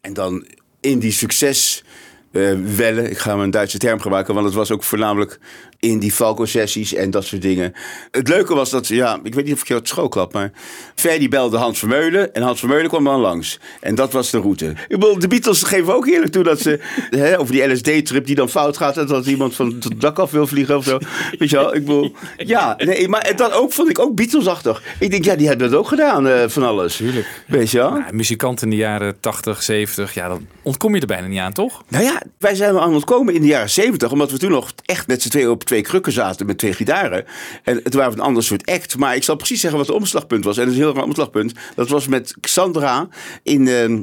[0.00, 0.46] en dan
[0.80, 1.84] in die succes...
[2.32, 5.38] eh, wellen, ik ga een Duitse term gebruiken, want het was ook voornamelijk
[5.82, 7.72] in die Falco-sessies en dat soort dingen.
[8.10, 10.52] Het leuke was dat, ja, ik weet niet of ik je uit school klap, maar
[10.94, 13.58] Ferdy belde Hans Vermeulen en Hans Vermeulen kwam dan langs.
[13.80, 14.66] En dat was de route.
[14.66, 18.34] Ik bedoel, de Beatles geven ook eerlijk toe dat ze, hè, over die LSD-trip die
[18.34, 20.98] dan fout gaat, en dat iemand van het dak af wil vliegen of zo.
[21.38, 24.82] Weet je wel, ik bedoel, ja, nee, maar dat ook vond ik ook Beatlesachtig.
[24.98, 26.96] Ik denk, ja, die hebben dat ook gedaan, eh, van alles.
[26.96, 27.42] Tuurlijk.
[27.46, 28.02] Weet je wel?
[28.10, 31.82] Muzikanten in de jaren 80, 70, ja, dan ontkom je er bijna niet aan, toch?
[31.88, 34.12] Nou ja, wij zijn wel aan het komen in de jaren zeventig.
[34.12, 37.24] Omdat we toen nog echt met z'n tweeën op twee krukken zaten met twee gitaren.
[37.62, 38.98] En het waren een ander soort act.
[38.98, 40.56] Maar ik zal precies zeggen wat het omslagpunt was.
[40.56, 41.52] En het is een heel raar omslagpunt.
[41.74, 43.08] Dat was met Xandra
[43.42, 43.98] in ehm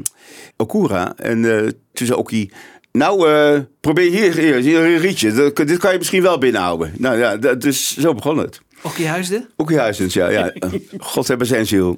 [0.58, 1.13] Okura.
[1.15, 2.51] En eh toen zei Oki...
[2.91, 5.32] Nou, eh, probeer hier, hier, hier een rietje.
[5.32, 6.93] Dat- dit kan je misschien wel binnenhouden.
[6.97, 8.62] Nou ja, dat- dus zo begon het.
[8.84, 9.47] Okkie Huisde?
[9.55, 10.29] Oki Huizens, ja.
[10.29, 10.53] ja.
[10.97, 11.97] God hebben zijn ziel.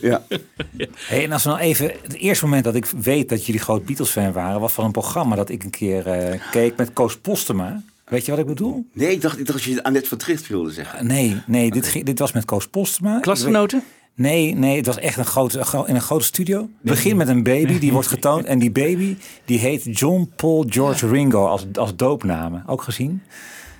[0.00, 0.22] Ja.
[0.94, 3.84] Hey, en als we nou even, het eerste moment dat ik weet dat jullie groot
[3.84, 7.82] Beatles-fan waren, was van een programma dat ik een keer eh, keek met Koos Postema.
[8.10, 8.86] Weet je wat ik bedoel?
[8.92, 11.06] Nee, ik dacht, ik dacht dat je Annette van Tricht wilde zeggen.
[11.06, 13.20] Nee, nee, dit, ging- dit was met Koos Postema.
[13.20, 13.82] Klasgenoten?
[14.14, 16.58] Nee, nee, het was echt een grote, in een grote studio.
[16.60, 18.44] Het begint met een baby, die wordt getoond.
[18.44, 22.62] En die baby, die heet John Paul George Ringo als, als doopnamen.
[22.66, 23.22] Ook gezien.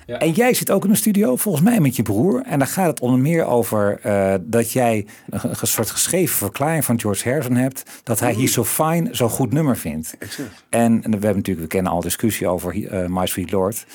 [0.05, 2.41] En jij zit ook in een studio, volgens mij met je broer.
[2.45, 6.85] En daar gaat het onder meer over eh, dat jij een, een soort geschreven verklaring
[6.85, 7.83] van George Harrison hebt.
[8.03, 10.15] Dat hij He's So Fine zo'n goed nummer vindt.
[10.69, 13.85] En, en we hebben natuurlijk, we kennen al discussie over eh, My Sweet Lord.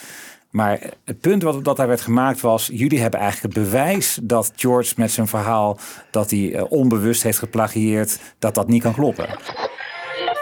[0.56, 2.68] Maar het punt wat dat daar werd gemaakt was...
[2.72, 5.78] jullie hebben eigenlijk het bewijs dat George met zijn verhaal...
[6.10, 9.38] dat hij eh, onbewust heeft geplagieerd, dat dat niet kan kloppen.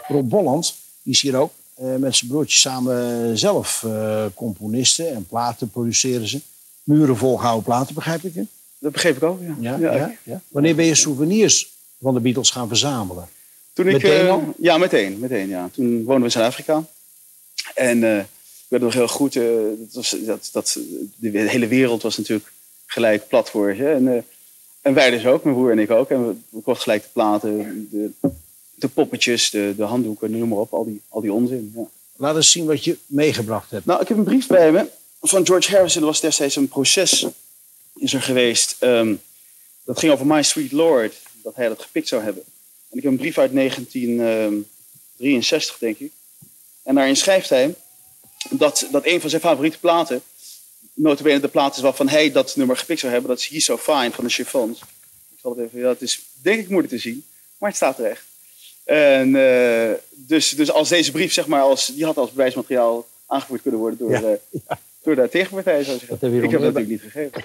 [0.09, 1.53] Rob Bolland, die is hier ook.
[1.75, 6.41] eh, met zijn broertje samen zelf eh, componisten en platen produceren ze.
[6.83, 8.43] Muren volgehouden platen, begrijp ik hè?
[8.79, 9.57] Dat begreep ik ook, ja.
[9.61, 10.41] Ja, Ja, ja, ja.
[10.49, 13.29] Wanneer ben je souvenirs van de Beatles gaan verzamelen?
[13.73, 14.55] Toen ik, Meteen?
[14.59, 15.49] Ja, meteen, meteen.
[15.49, 15.69] Ja.
[15.73, 16.85] Toen woonden we in Zuid-Afrika.
[17.75, 18.25] En eh,
[18.75, 19.43] weet nog heel goed, eh,
[19.79, 20.79] dat was, dat, dat,
[21.17, 22.53] de hele wereld was natuurlijk
[22.87, 23.69] gelijk plat voor.
[23.69, 24.23] En, eh,
[24.81, 26.11] en wij dus ook, mijn broer en ik ook.
[26.11, 28.11] En we, we kochten gelijk de platen, de,
[28.75, 30.73] de poppetjes, de, de handdoeken, noem maar op.
[30.73, 31.73] Al die, al die onzin.
[31.77, 31.83] Ja.
[32.17, 33.87] Laat eens zien wat je meegebracht hebt.
[33.87, 34.89] Nou, ik heb een brief bij me
[35.21, 36.01] van George Harrison.
[36.01, 37.27] Er was destijds een proces
[37.97, 38.77] is er geweest.
[38.79, 39.15] ehm,
[39.85, 41.15] dat ging over My Sweet Lord.
[41.43, 42.43] Dat hij dat gepikt zou hebben.
[42.91, 46.13] En ik heb een brief uit 1963, denk ik.
[46.83, 47.75] En daarin schrijft hij
[48.51, 50.23] dat, dat een van zijn favoriete platen...
[50.95, 53.31] notabene de plaat is waarvan hij dat nummer gepikt zou hebben.
[53.31, 54.79] Dat is He's So Fine van de Chiffons.
[55.31, 55.81] Ik zal het even...
[55.81, 57.25] Ja, het is denk ik moeilijk te zien.
[57.59, 58.25] Maar het staat er echt.
[58.85, 63.63] En, eh, dus, dus als deze brief, zeg maar, als, die had als bewijsmateriaal aangevoerd
[63.63, 66.19] kunnen worden door, Ja, door de tegenpartij, zou ik zeggen.
[66.21, 67.43] heb je ik heb dat natuurlijk niet gegeven.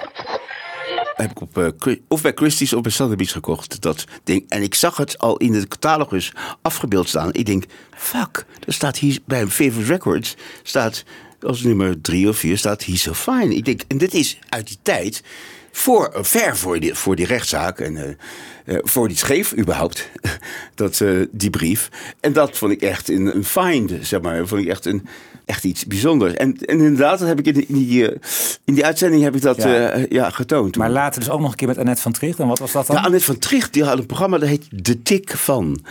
[1.21, 3.82] Heb ik op, eh, of bij Christie's of bij Sotheby's gekocht.
[3.82, 4.45] Dat ding.
[4.49, 7.34] En ik zag het al in de catalogus afgebeeld staan.
[7.34, 7.63] Ik denk,
[7.97, 11.03] fuck, er staat hier bij Favorite Records, staat
[11.41, 13.55] als nummer drie of vier, staat He's So Fine.
[13.55, 15.23] Ik denk, en dit is uit die tijd,
[15.71, 18.17] voor, eh, ver voor die, voor die rechtszaak en
[18.65, 20.10] eh, voor die scheef überhaupt,
[20.75, 21.89] dat, die brief.
[22.19, 24.47] En dat vond ik echt een, een find, zeg maar.
[24.47, 25.08] Vond ik echt, een,
[25.50, 26.34] echt iets bijzonders.
[26.34, 28.18] En, en inderdaad, dat heb ik in, in die, eh,
[28.66, 29.68] in die uitzending heb ik dat Ja.
[29.68, 30.06] ja.
[30.10, 30.78] ja, getoond.
[30.78, 32.40] Maar later dus ook nog een keer met Annette van Tricht.
[32.40, 32.96] En wat was dat dan?
[32.96, 35.86] Ja, Annette van Tricht die had een programma dat heet De Tik van.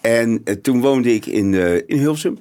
[0.00, 2.38] En eh, toen woonde ik in, eh, in Hilversum.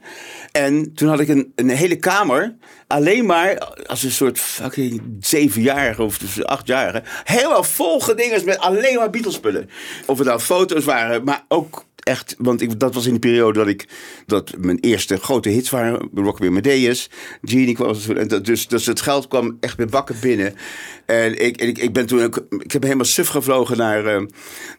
[0.51, 2.55] En toen had ik een, een hele kamer.
[2.87, 7.03] Alleen maar als een soort fucking zevenjarige of dus achtjarige.
[7.23, 9.69] Helemaal vol gedingers met alleen maar Beatles-spullen.
[10.05, 12.35] Of het nou foto's waren, maar ook echt.
[12.37, 13.87] Want ik, dat was in de periode dat ik.
[14.25, 16.09] dat mijn eerste grote hits waren.
[16.15, 17.09] Rock Amadeus,
[17.41, 17.95] Genie kwam.
[18.41, 20.53] Dus, dus het geld kwam echt met bakken binnen.
[21.05, 22.33] En ik, ik, ik ben toen.
[22.49, 24.21] Ik heb helemaal suf gevlogen naar, eh,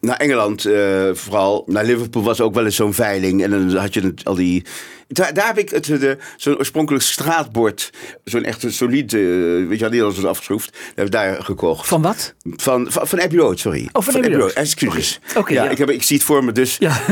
[0.01, 0.65] naar Engeland.
[0.65, 1.63] eh, vooral.
[1.67, 3.43] Naar Liverpool was ook wel eens zo'n veiling.
[3.43, 4.63] En dan had je al die.
[5.07, 7.89] Daar, daar heb ik het, de, zo'n oorspronkelijk straatbord.
[8.23, 9.17] Zo'n echt solide.
[9.17, 10.77] eh, weet je, die hadden ze afgeschroefd.
[10.95, 11.87] Heb ik daar gekocht.
[11.87, 12.33] Van wat?
[12.55, 13.89] Van, van, van Abbey Road, sorry.
[13.91, 14.51] Oh, van Abbey Road.
[14.51, 15.19] Excuses.
[15.35, 15.69] Oké, ja, ja.
[15.69, 16.77] Ik, heb, ik zie het voor me, dus.
[16.79, 17.01] Ja.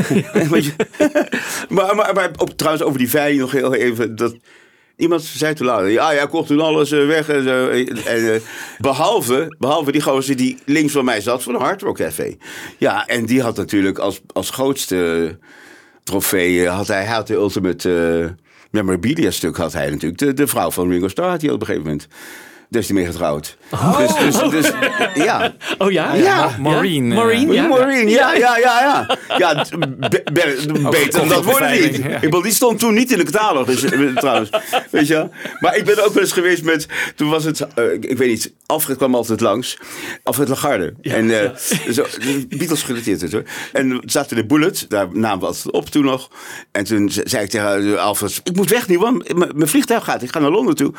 [1.69, 4.15] Maar maar, maar op, trouwens, over die veiling nog heel even.
[4.15, 4.35] Dat,
[4.95, 7.29] iemand zei toen later, ja, jij kocht toen alles eh, weg.
[7.29, 7.67] En, zo.
[7.69, 8.39] en, eh,
[8.77, 12.35] behalve, behalve die gozer die links van mij zat van een Hard Rock Café.
[12.77, 15.37] Ja, en die had natuurlijk als, als grootste
[16.03, 20.19] trofee, had hij, hij had de ultimate eh, memorabilia stuk, had hij natuurlijk.
[20.19, 22.07] De, de vrouw van Ringo Starr had hij op een gegeven moment.
[22.71, 23.57] Daar is hij mee getrouwd.
[23.97, 24.71] Dus, dus, dus,
[25.13, 25.53] ja.
[25.77, 26.13] Oh ja?
[26.13, 26.55] Ja.
[26.59, 27.67] Maureen, eh, Maureen, ja.
[27.67, 29.17] Maureen, ja, ja, ja, ja.
[29.37, 31.97] Ja, be- be- beter dan dat wordt het niet.
[32.05, 34.49] Ik bedoel, die stond toen niet in de catalogus, eh, trouwens.
[34.91, 35.31] Weet je wel?
[35.59, 38.29] Maar ik ben ook wel eens geweest met, toen was het, eh, ik, ik weet
[38.29, 39.77] niet, Alfred kwam altijd langs.
[40.23, 40.93] Alfred Lagarde.
[41.01, 41.49] en eh,
[41.91, 42.05] zo,
[42.49, 43.43] Beatles gerelateerd dus, hoor.
[43.73, 46.29] En we zaten in de Bullet, daar namen we altijd op toen nog.
[46.71, 50.21] En toen ze- zei ik tegen Alfred, ik moet weg nu, want mijn vliegtuig gaat.
[50.23, 50.93] Ik ga naar Londen toe.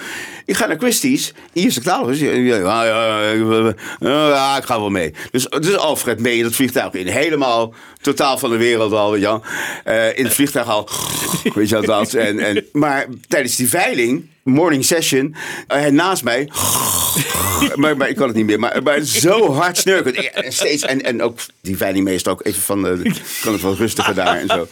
[0.44, 1.32] Ik ga naar Christie's.
[1.62, 2.20] Hier is de catalogus.
[2.20, 3.31] Ja, ja,
[4.01, 5.14] ja, ik ga wel mee.
[5.31, 7.07] Dus, dus Alfred mee in het vliegtuig in.
[7.07, 9.16] Helemaal totaal van de wereld al.
[9.85, 10.88] Eh, in het vliegtuig al.
[11.55, 12.14] Weet je dat.
[12.14, 15.35] En, en, maar tijdens die veiling, morning session,
[15.66, 16.48] eh, hij naast mij.
[17.74, 18.59] maar, maar ik kan het niet meer.
[18.59, 20.31] Maar, maar zo hard snurkend.
[20.31, 24.14] En, steeds, en, en ook die veilingmeester ook even van, eh, kan het wat rustiger
[24.14, 24.66] daar en zo.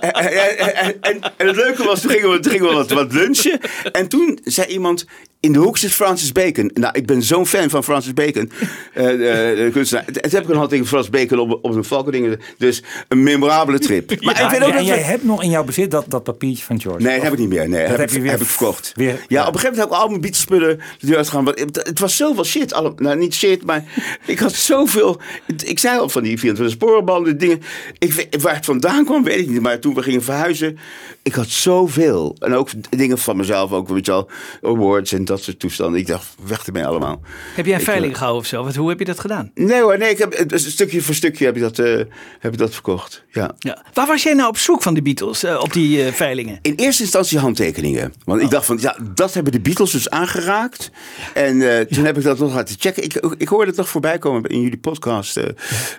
[0.00, 2.90] En, en, en, en, en het leuke was, toen gingen we, toen gingen we wat,
[2.90, 3.60] wat lunchen.
[3.92, 5.06] En toen zei iemand,
[5.40, 6.70] in de hoek zit Francis Bacon.
[6.74, 8.50] Nou, ik ben zo'n fan van Francis Bacon.
[8.94, 10.04] eh, eh, de kunstenaar.
[10.06, 12.38] En toen heb ik een handtekening van Francis Bacon op, op een valkending.
[12.58, 14.22] Dus een memorabele trip.
[14.22, 16.04] Maar Ja, ik weet ook en dat jij we- hebt nog in jouw bezit dat,
[16.08, 17.02] dat papiertje van George.
[17.02, 17.68] Nee, dat heb ik niet meer.
[17.68, 18.83] Nee, Dat heb, heb ik, je weer heb ik verkocht.
[18.94, 19.40] Weer- ja, ja.
[19.46, 21.46] op een gegeven moment heb ik al mijn Beatles-spullen de deur uitgegaan.
[21.46, 22.72] Het, het was zoveel shit.
[22.74, 23.84] Alle, nou, niet shit, maar
[24.26, 25.20] ik had zoveel...
[25.64, 27.62] Ik zei al van die 24 sporenbanden, dingen.
[27.98, 29.60] Ik, weet- waar het vandaan kwam, weet ik niet.
[29.60, 30.78] Maar toen we gingen verhuizen,
[31.22, 32.36] ik had zoveel.
[32.38, 34.28] En ook dingen van mezelf, ook weet je wel,
[34.62, 36.00] awards en dat soort toestanden.
[36.00, 37.20] Ik dacht, weg ermee allemaal.
[37.54, 38.64] Heb jij een Ik, veiling eh, gehouden of zo?
[38.64, 39.50] Wat, hoe heb je dat gedaan?
[39.54, 42.00] Nee hoor, nee, ik heb, stukje voor stukje heb ik dat, eh,
[42.38, 43.24] heb ik dat verkocht.
[43.30, 43.54] Ja.
[43.58, 43.84] Ja.
[43.92, 46.58] Waar was jij nou op zoek van de Beatles eh, op die eh, veilingen?
[46.62, 48.12] In eerste instantie handtekeningen.
[48.24, 50.90] Want ik dacht van, ja, dat hebben de Beatles dus aangeraakt.
[51.34, 53.02] En eh, toen heb ik dat nog laten checken.
[53.04, 55.36] Ik, ik hoorde het toch voorbij komen in jullie podcast.
[55.36, 55.44] eh,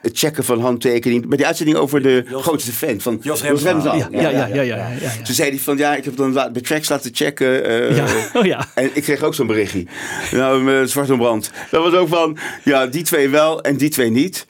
[0.02, 1.28] het checken van handtekeningen.
[1.30, 3.42] Bij die uitzending over de grootste fan van Jos.
[3.44, 3.96] Remsdal.
[3.96, 4.90] Ja, ja, ja, ja, ja.
[5.24, 7.64] Toen zei hij van, ja, ik heb dan bij tracks laten checken.
[7.66, 8.68] eh, Ja, oh ja.
[8.76, 9.86] En ik kreeg ook zo'n berichtje.
[10.32, 11.52] Nou, zwart op brand.
[11.72, 14.46] Dat was ook van, ja, die twee wel en die twee niet.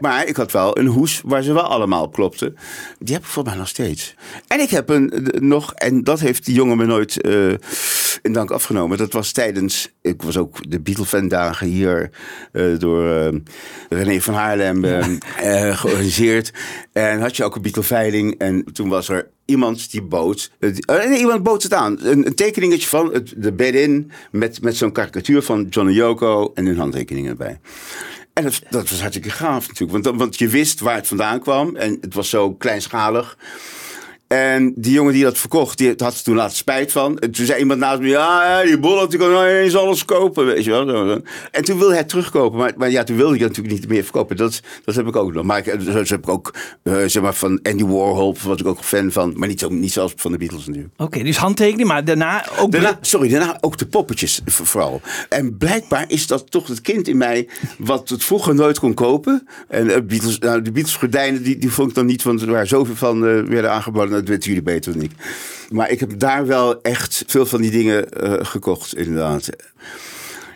[0.00, 2.56] Maar ik had wel een hoes waar ze wel allemaal op klopten.
[2.98, 4.14] Die heb ik voor mij nog steeds.
[4.46, 7.18] En ik heb een nog, en dat heeft die jongen me nooit
[8.22, 8.98] in dank afgenomen.
[8.98, 12.10] Dat was tijdens, ik was ook de Beatle-fan dagen hier
[12.52, 13.34] eh, door eh,
[13.88, 14.98] René van Haarlem eh,
[15.38, 16.52] eh, georganiseerd.
[16.92, 18.38] En had je ook een Beatle-veiling.
[18.38, 20.50] En toen was er iemand die bood.
[20.58, 21.98] nee, iemand bood het aan.
[22.02, 24.10] Een, een tekeningetje van het, de bed-in.
[24.30, 26.50] Met, met zo'n karikatuur van John en Yoko.
[26.54, 27.60] En hun handtekeningen erbij.
[28.32, 30.04] En dat, dat was hartstikke gaaf natuurlijk.
[30.04, 31.76] Want, want je wist waar het vandaan kwam.
[31.76, 33.36] En het was zo kleinschalig.
[34.28, 37.18] En die jongen die dat verkocht, die had er toen laatst spijt van.
[37.18, 40.46] En toen zei iemand naast me, ja, die bollet, die kan nou eens alles kopen,
[40.46, 41.20] weet je wel.
[41.50, 44.02] En toen wilde hij het terugkopen, maar, maar ja, toen wilde ik natuurlijk niet meer
[44.02, 44.36] verkopen.
[44.36, 45.44] Dat, dat heb ik ook nog.
[45.44, 48.84] Maar ik, zo heb ik ook, eh, zeg maar, van Andy Warhol, was ik ook
[48.84, 49.32] fan van.
[49.36, 50.94] Maar niet, zo, niet zoals van de Beatles natuurlijk.
[50.96, 52.72] Oké, dus handtekening, maar daarna ook...
[52.72, 55.00] Daarna, sorry, daarna ook de poppetjes vooral.
[55.28, 59.48] En blijkbaar is dat toch het kind in mij wat het vroeger nooit kon kopen.
[59.68, 62.50] En eh, Beatles, nou, de Beatles gordijnen, die, die vond ik dan niet, want er
[62.50, 64.17] waren zoveel van eh, werden aangeboden.
[64.18, 65.10] Dat weten jullie beter dan ik.
[65.70, 69.48] Maar ik heb daar wel echt veel van die dingen eh, gekocht, inderdaad.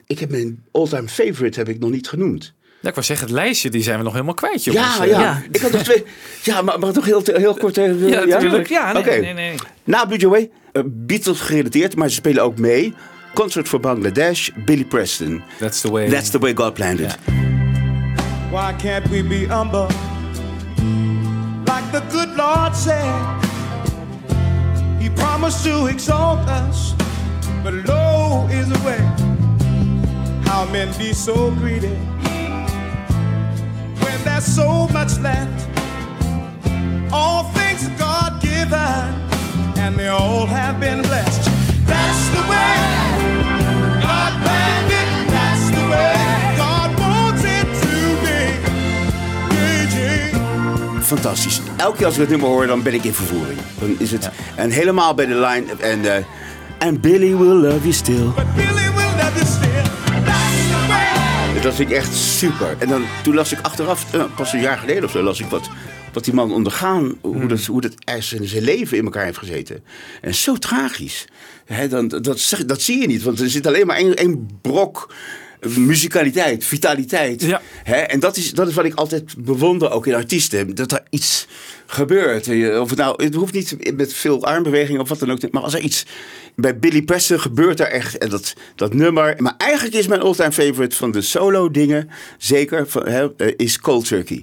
[0.06, 2.52] Ik heb mijn all-time favorite heb ik nog niet genoemd.
[2.80, 4.96] Ja, ik wou zeggen, het lijstje die zijn we nog helemaal kwijt, jongens.
[4.96, 6.04] Ja, Eh, ja, Ik had nog twee.
[6.42, 7.78] Ja, maar ik nog heel, heel kort.
[7.78, 8.68] eh, Ja, natuurlijk.
[8.68, 9.16] Ja, nee, Oké.
[9.20, 9.54] nee, nee.
[9.84, 12.94] Na Blue Joy, eh, Beatles gerelateerd, maar ze spelen ook mee.
[13.34, 15.42] Concert voor Bangladesh, Billy Preston.
[15.58, 16.08] That's the way.
[16.10, 17.16] That's the way God planned it.
[18.50, 19.86] Why can't we be humble
[21.64, 23.50] like the good Lord said?
[25.02, 26.94] He promised to exalt us,
[27.64, 29.02] but low is the way.
[30.44, 31.96] How men be so greedy
[34.02, 35.68] when there's so much left.
[37.12, 39.04] All things God given,
[39.82, 41.51] and they all have been blessed.
[51.12, 51.60] Fantastisch.
[51.76, 53.58] Elke keer als ik het nummer hoor, dan ben ik in vervoering.
[53.78, 54.30] Dan is het.
[54.56, 55.64] En helemaal bij de line.
[55.78, 56.24] En eh,
[56.78, 58.24] And Billy will love you still.
[58.24, 59.82] But Billy will love you still.
[61.62, 62.76] Dat vind ik echt super.
[62.78, 65.46] En dan, toen las ik achteraf, eh, pas een jaar geleden of zo, las ik
[65.46, 65.68] wat,
[66.12, 69.84] wat die man ondergaan, hoe, dat, hoe dat zijn, zijn leven in elkaar heeft gezeten.
[70.20, 71.28] En zo tragisch.
[71.64, 75.14] Hè, dan, dat, dat zie je niet, want er zit alleen maar één, één brok
[75.76, 77.42] muzikaliteit, vitaliteit.
[77.42, 77.60] Ja.
[77.82, 80.74] Hè, en dat is, dat is wat ik altijd bewonder, ook in artiesten.
[80.74, 81.46] Dat er iets
[81.86, 82.48] gebeurt.
[82.80, 85.50] Of het, nou, het hoeft niet met veel armbewegingen of wat dan ook.
[85.50, 86.06] Maar als er iets...
[86.56, 88.18] Bij Billy Preston gebeurt er echt.
[88.18, 89.34] En dat, dat nummer...
[89.38, 92.10] Maar eigenlijk is mijn all-time favorite van de solo dingen...
[92.38, 94.40] Zeker, van, hè, eh, is Cold Turkey.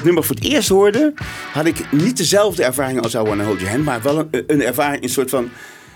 [0.00, 1.12] Dat nummer voor het eerst hoorde...
[1.52, 3.84] had ik niet dezelfde ervaring als I Wanna Hold Your Hand...
[3.84, 5.50] maar wel een, een ervaring, een soort van...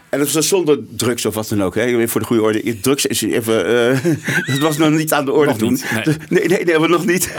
[0.09, 1.75] En dat was zonder drugs of wat dan ook.
[1.75, 2.09] Hè.
[2.09, 2.81] Voor de goede orde.
[2.81, 3.67] Drugs is even.
[3.91, 4.05] eh,
[4.47, 5.71] dat was nog niet aan de orde Nog toen.
[5.73, 6.03] niet, nee.
[6.03, 7.31] Dus- nee, nee, nee, maar nog niet.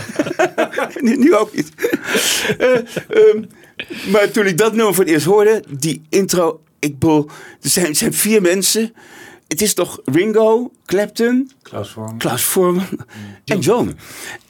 [1.01, 1.69] nu, nu ook niet.
[2.58, 2.73] Eh,
[3.10, 3.43] ehm,
[4.12, 6.62] maar toen ik dat nummer voor het eerst hoorde, die intro.
[6.80, 7.30] Ik bedoel,
[7.62, 8.93] er zijn, er zijn vier mensen.
[9.47, 12.17] Het is toch Ringo, Clapton, Klaus Vorm.
[12.17, 12.86] Klaus Voorman
[13.45, 13.95] en John.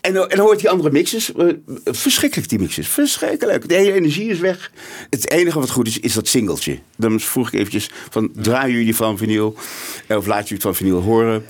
[0.01, 1.33] En, dan- en dan hoort die andere mixes.
[1.33, 1.47] eh,
[1.85, 2.87] verschrikkelijk die mixes.
[2.87, 3.69] Verschrikkelijk.
[3.69, 4.71] De hele energie is weg.
[5.09, 6.79] Het enige wat goed is, is dat singeltje.
[6.97, 9.55] Dan vroeg ik eventjes van, draaien jullie van vinyl?
[10.09, 11.45] Of laat jullie het van vinyl horen?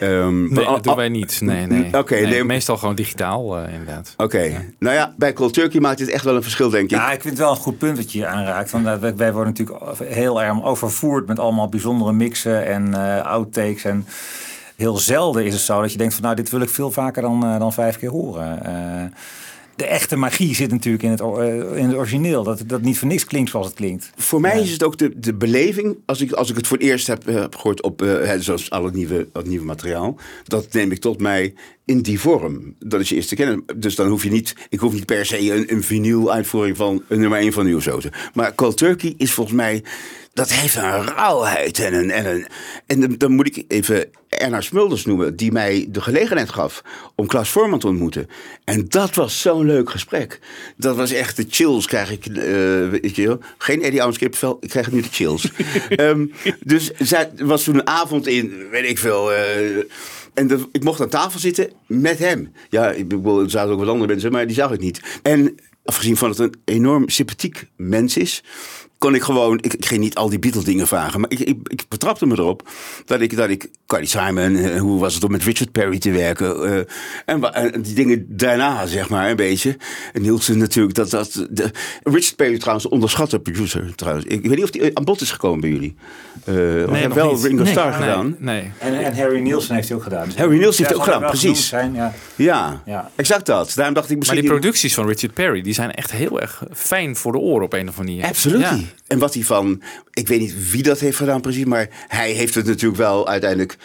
[0.00, 1.40] Ehm, Nee, dat doen wij niet.
[1.40, 1.98] Nee, nee.
[1.98, 2.44] Oké, Nee, nee.
[2.44, 4.14] meestal gewoon digitaal, eh, inderdaad.
[4.16, 6.90] Oké, nou ja, bij Cold Turkey maakt dit echt wel een verschil, denk ik.
[6.90, 8.70] Ja, ik vind het wel een goed punt dat je hier aanraakt.
[8.70, 13.84] Want wij, wij worden natuurlijk heel erg overvoerd met allemaal bijzondere mixen en eh outtakes.
[13.84, 14.06] En
[14.76, 17.22] heel zelden is het zo dat je denkt van nou, dit wil ik veel vaker
[17.22, 18.62] dan, eh, dan vijf keer horen.
[19.78, 22.42] De echte magie zit natuurlijk in het, eh, in het origineel.
[22.42, 24.10] Dat dat niet voor niks klinkt zoals het klinkt.
[24.16, 26.86] Voor mij is het ook de, de beleving, als ik, als ik het voor het
[26.86, 30.72] eerst heb, eh, heb gehoord op, hè, zoals al het nieuwe, het nieuwe materiaal, dat
[30.72, 31.54] neem ik tot mij
[31.88, 32.74] in die vorm.
[32.78, 33.64] Dat is je eerste kennen.
[33.76, 37.02] Dus dan hoef je niet, ik hoef niet per se een, een vinyl uitvoering van
[37.08, 38.00] een nummer 1 van zo.
[38.34, 39.84] Maar Cold Turkey is volgens mij,
[40.32, 42.46] dat heeft een rauwheid en een, en een,
[42.86, 46.82] en dan, dan moet ik even Erna Smulders noemen, die mij de gelegenheid gaf
[47.14, 48.28] om Klaas Voorman te ontmoeten.
[48.64, 50.40] En dat was zo'n leuk gesprek.
[50.76, 52.34] Dat was echt de chills krijg ik, eh,
[52.88, 53.38] weet je wel.
[53.58, 55.50] Geen Eddie Owens kippenvel, ik krijg nu de chills.
[55.88, 56.26] Ehm,
[56.64, 59.32] dus zij was toen een avond in, weet ik veel...
[59.32, 59.84] eh,
[60.38, 62.52] en ik mocht aan tafel zitten met hem.
[62.68, 65.20] Ja, ik bedoel, er zaten ook wat andere mensen, maar die zag ik niet.
[65.22, 68.42] En afgezien van dat het een enorm sympathiek mens is...
[68.98, 71.56] kon ik gewoon, ik, ik ging niet al die Beatles dingen vragen, maar ik, ik,
[71.62, 72.68] ik betrapte me erop
[73.06, 76.10] dat ik, dat ik Carly Simon, eh, hoe was het om met Richard Perry te
[76.10, 76.64] werken,
[77.24, 79.76] eh, en, die dingen daarna, zeg maar, een beetje.
[80.12, 81.70] En Nielsen natuurlijk, dat, dat, de,
[82.02, 84.26] Richard Perry trouwens, onderschatte producer trouwens.
[84.26, 85.94] Ik weet niet of die aan bod is gekomen bij jullie.
[86.44, 87.44] Eh want hij heeft nog wel niet.
[87.44, 87.72] Ringo Nee.
[87.72, 88.36] Starr Nee, gedaan.
[88.38, 88.70] Nee.
[88.78, 90.28] En, en Harry Nielsen heeft hij ook gedaan.
[90.36, 91.68] Harry Nielsen heeft Ja, het ook gedaan, precies.
[91.68, 92.14] Zijn, ja.
[92.34, 93.10] Ja, Ja.
[93.16, 93.72] exact dat.
[93.74, 94.40] Daarom dacht ik Maar misschien...
[94.40, 97.72] die producties van Richard Perry, die zijn echt heel erg fijn voor de oren op
[97.72, 98.24] een of andere manier.
[98.30, 98.60] Absoluut.
[98.60, 98.78] Ja.
[99.06, 99.82] En wat hij van,
[100.12, 103.76] ik weet niet wie dat heeft gedaan precies, maar hij heeft het natuurlijk wel uiteindelijk,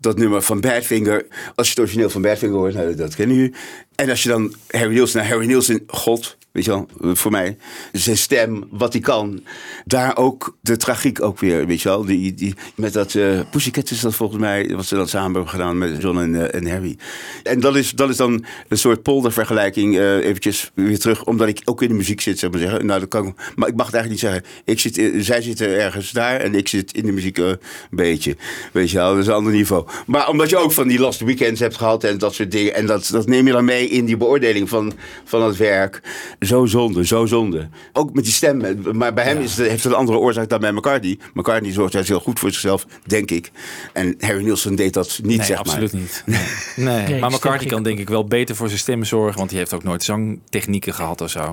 [0.00, 3.54] dat nummer van Badfinger, als je het origineel van Badfinger hoort, nou, dat kennen jullie.
[3.94, 7.56] En als je dan Harry Nielsen, nou, Harry Nielsen, god, weet je wel, voor mij,
[7.92, 9.42] zijn stem, wat hij kan,
[9.84, 13.16] daar ook de tragiek ook weer, weet je wel, die, met dat
[13.50, 16.60] Pussycat is dat volgens mij, wat ze dan samen hebben gedaan met John en, eh,
[16.60, 16.96] en Harry.
[17.42, 21.60] En dat is, dat is dan een soort poldervergelijking, eh eventjes weer terug, omdat ik
[21.64, 22.86] ook in de muziek zit, zeg maar zeggen.
[22.86, 24.42] Nou, dat kan, maar ik mag het eigenlijk niet zeggen.
[24.64, 27.58] Ik zit, zij zitten ergens daar en ik zit in de muziek een
[27.90, 28.36] beetje,
[28.72, 29.86] weet je wel, dat is een ander niveau.
[30.06, 32.86] Maar omdat je ook van die Last Weekends hebt gehad en dat soort dingen, en
[32.86, 34.92] dat, dat neem je dan mee in die beoordeling van,
[35.24, 36.02] van het werk.
[36.48, 37.68] Zo zonde, zo zonde.
[37.92, 40.60] Ook met die stem, maar bij hem is het, heeft het een andere oorzaak dan
[40.60, 41.18] bij McCartney.
[41.34, 43.50] McCartney zorgt juist heel goed voor zichzelf, denk ik.
[43.92, 46.00] En Harry Nielsen deed dat niet, Nee, zeg absoluut maar.
[46.00, 46.22] niet.
[46.26, 46.40] Nee.
[46.76, 47.06] Nee.
[47.08, 49.72] Nee, maar McCartney kan denk ik wel beter voor zijn stem zorgen, want die heeft
[49.72, 51.50] ook nooit zangtechnieken gehad of zo.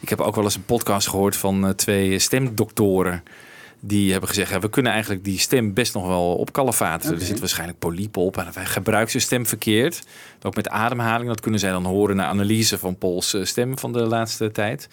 [0.00, 3.22] Ik heb ook wel eens een podcast gehoord van eh, twee stemdoktoren.
[3.80, 7.18] Die hebben gezegd, ja, we kunnen eigenlijk die stem best nog wel opkalefateren.
[7.18, 10.02] Er zit waarschijnlijk polypen op en wij gebruiken zijn stem verkeerd.
[10.42, 13.92] Ook met ademhaling, dat kunnen zij dan horen na analyse van Pauls eh, stem van
[13.92, 14.88] de laatste tijd.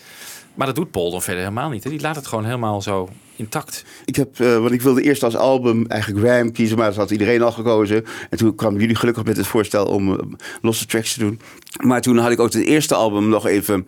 [0.53, 1.83] Maar dat doet Paul dan verder helemaal niet.
[1.83, 1.89] Hè?
[1.89, 3.83] Die laat het gewoon helemaal zo intact.
[4.05, 7.11] Ik heb, eh, want ik wilde eerst als album eigenlijk Ram kiezen, maar dat had
[7.11, 8.05] iedereen al gekozen.
[8.29, 10.19] En toen kwamen jullie gelukkig met het voorstel om eh,
[10.61, 11.39] losse tracks te doen.
[11.83, 13.87] Maar toen had ik ook het eerste album nog even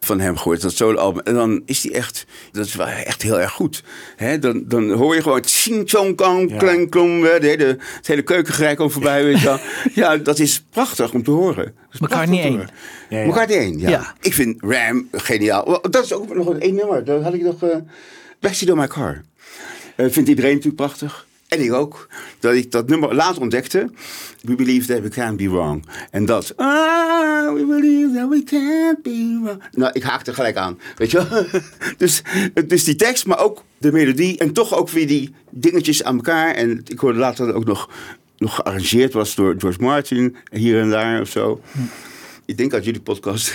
[0.00, 1.22] van hem gehoord, dat solo-album.
[1.22, 3.82] En dan is die echt, dat is wel echt heel erg goed.
[4.16, 4.38] Hè?
[4.38, 8.74] Dan, dan hoor je gewoon ching chong kong, klang klong, de hele, het hele keukengerij
[8.74, 9.24] komt voorbij.
[9.24, 9.58] Weet je wel.
[9.94, 11.74] Ja, dat is prachtig om te horen.
[11.90, 12.68] Dat McCartney prachtig om te 1.
[12.68, 12.70] horen.
[13.08, 13.26] Ja, ja.
[13.26, 13.88] McCartney 1, ja.
[13.88, 14.14] Ja.
[14.20, 15.80] Ik vind Ram geniaal.
[15.90, 17.04] Dat is ook nog een één nummer.
[17.04, 17.62] Daar had ik nog...
[17.62, 17.76] eh
[18.40, 19.22] Backseat on My Car.
[19.96, 21.26] Eh, vindt iedereen natuurlijk prachtig.
[21.48, 22.08] En ik ook.
[22.38, 23.90] Dat ik dat nummer later ontdekte.
[24.42, 25.86] We believe that we can't be wrong.
[26.10, 26.52] En dat.
[26.56, 29.62] Ah, we believe that we can't be wrong.
[29.72, 30.78] Nou, ik haakte gelijk aan.
[30.96, 31.48] Weet je
[31.96, 32.22] dus,
[32.66, 34.38] dus die tekst, maar ook de melodie.
[34.38, 36.54] En toch ook weer die dingetjes aan elkaar.
[36.54, 37.90] En ik hoorde later dat ook nog,
[38.38, 40.36] nog gearrangeerd was door George Martin.
[40.50, 41.60] Hier en daar of zo.
[42.50, 43.52] Ik denk uit jullie podcast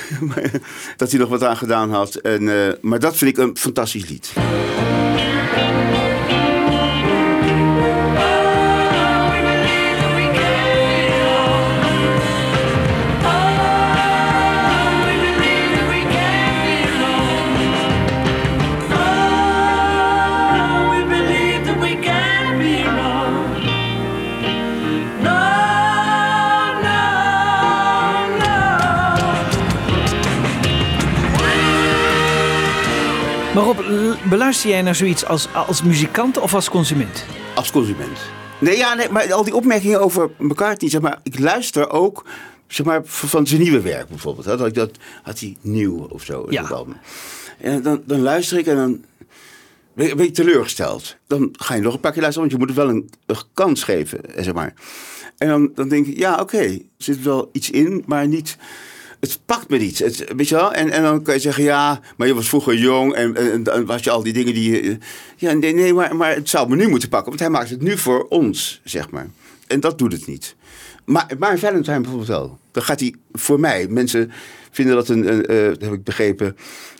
[0.98, 2.16] dat hij nog wat aan gedaan had.
[2.16, 4.34] En, eh, maar dat vind ik een fantastisch lied.
[33.76, 37.26] Rob, beluister jij naar zoiets als, als muzikant of als consument?
[37.56, 38.20] Als consument.
[38.60, 42.26] Nee, ja, nee, maar al die opmerkingen over McCartney, zeg maar, ik luister ook
[42.68, 44.46] zeg maar, van zijn nieuwe werk bijvoorbeeld.
[44.46, 44.92] Hè, dat ik dat
[45.24, 46.46] had hij nieuw of zo.
[46.50, 46.62] Ja.
[46.62, 46.96] album.
[47.58, 49.04] En dan, dan luister ik en dan
[49.94, 51.16] ben ik, ben teleurgesteld.
[51.28, 53.44] Dan ga je nog een paar keer luisteren, want je moet het wel een, een
[53.54, 54.74] kans geven, zeg maar.
[55.38, 58.58] En dan, dan denk ik, ja, oké, er zit wel iets in, maar niet...
[59.32, 60.26] Het pakt me niet.
[60.36, 60.74] Weet je wel?
[60.74, 63.36] En, en dan kan je zeggen, ja, maar je was vroeger jong en,
[63.72, 64.72] en, was je al die dingen die...
[64.84, 64.98] je-
[65.38, 67.98] Ja, nee, nee maar, het zou me nu moeten pakken, want hij maakt het nu
[67.98, 69.28] voor ons, zeg maar.
[69.68, 70.56] En dat doet het niet.
[71.06, 72.60] Maar, maar Valentine bijvoorbeeld wel.
[72.72, 73.88] Dan gaat hij voor mij.
[73.90, 74.32] Mensen
[74.72, 76.56] vinden dat een, een eh, dat heb ik begrepen,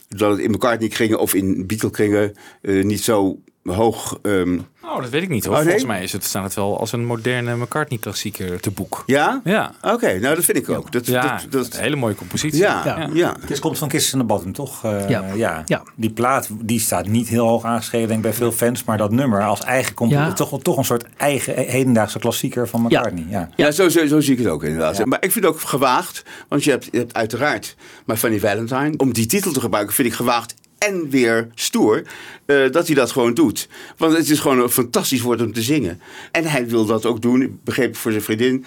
[0.08, 4.18] dat het in McCartney kringen of in Beatle kringen eh, niet zo hoog.
[4.22, 4.58] ehm,
[4.94, 5.52] Oh, dat weet ik niet hoor.
[5.54, 5.68] Oh, nee?
[5.68, 9.02] Volgens mij is het, staat het wel als een moderne McCartney-klassieker te boek.
[9.06, 9.40] ja?
[9.44, 9.72] Ja.
[9.82, 10.92] Oké, nou dat vind ik ook.
[10.92, 12.58] Dat, Ja, dat, dat, een hele mooie compositie.
[12.60, 13.08] ja, ja.
[13.12, 13.36] Ja.
[13.46, 14.84] Het komt van Kisses in de Bottom, toch?
[14.84, 15.24] Eh, Ja.
[15.34, 15.62] ja.
[15.66, 15.82] Ja.
[15.94, 18.84] Die plaat die staat niet heel hoog aangeschreven denk ik, bij veel fans.
[18.84, 20.32] Maar dat nummer als eigen komt Ja.
[20.32, 23.26] toch, toch een soort eigen hedendaagse klassieker van McCartney.
[23.28, 23.48] Ja.
[23.56, 24.96] Ja, zo, zo, zo zie ik het ook inderdaad.
[24.96, 25.04] Ja.
[25.06, 28.94] Maar ik vind het ook gewaagd, want je hebt, je hebt uiteraard maar Fanny Valentine.
[28.96, 32.02] Om die titel te gebruiken vind ik gewaagd en weer stoer
[32.44, 33.68] eh, dat hij dat gewoon doet.
[33.96, 36.00] Want het is gewoon een fantastisch woord om te zingen.
[36.32, 38.64] En hij wil dat ook doen, ik begreep voor zijn vriendin.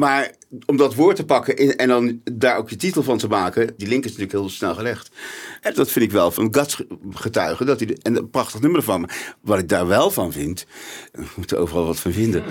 [0.00, 0.30] Maar
[0.66, 3.88] om dat woord te pakken en dan daar ook je titel van te maken, die
[3.88, 5.10] link is natuurlijk heel snel gelegd.
[5.60, 6.82] En dat vind ik wel van Guts
[7.14, 7.66] getuigen.
[7.66, 9.08] Dat hij de- en een prachtig nummer van.
[9.40, 10.66] Wat ik daar wel van vind,
[11.12, 12.44] we moeten overal wat van vinden,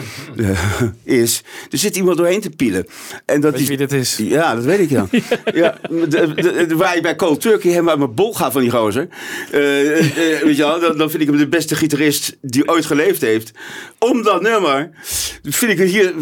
[1.03, 2.87] is, er zit iemand doorheen te pielen.
[3.25, 4.17] En dat Weet je wie dit is?
[4.17, 5.07] Ja, dat weet ik ja.
[5.53, 8.61] ja de, de- de- waar je bij Cold Turkey helemaal uit mijn bol gaat van
[8.61, 9.07] die gozer.
[9.51, 12.85] Eh, eh, weet je wel, dan, dan vind ik hem de beste gitarist die ooit
[12.85, 13.51] geleefd heeft.
[13.99, 14.89] Om dat nummer
[15.43, 16.13] vind ik hier...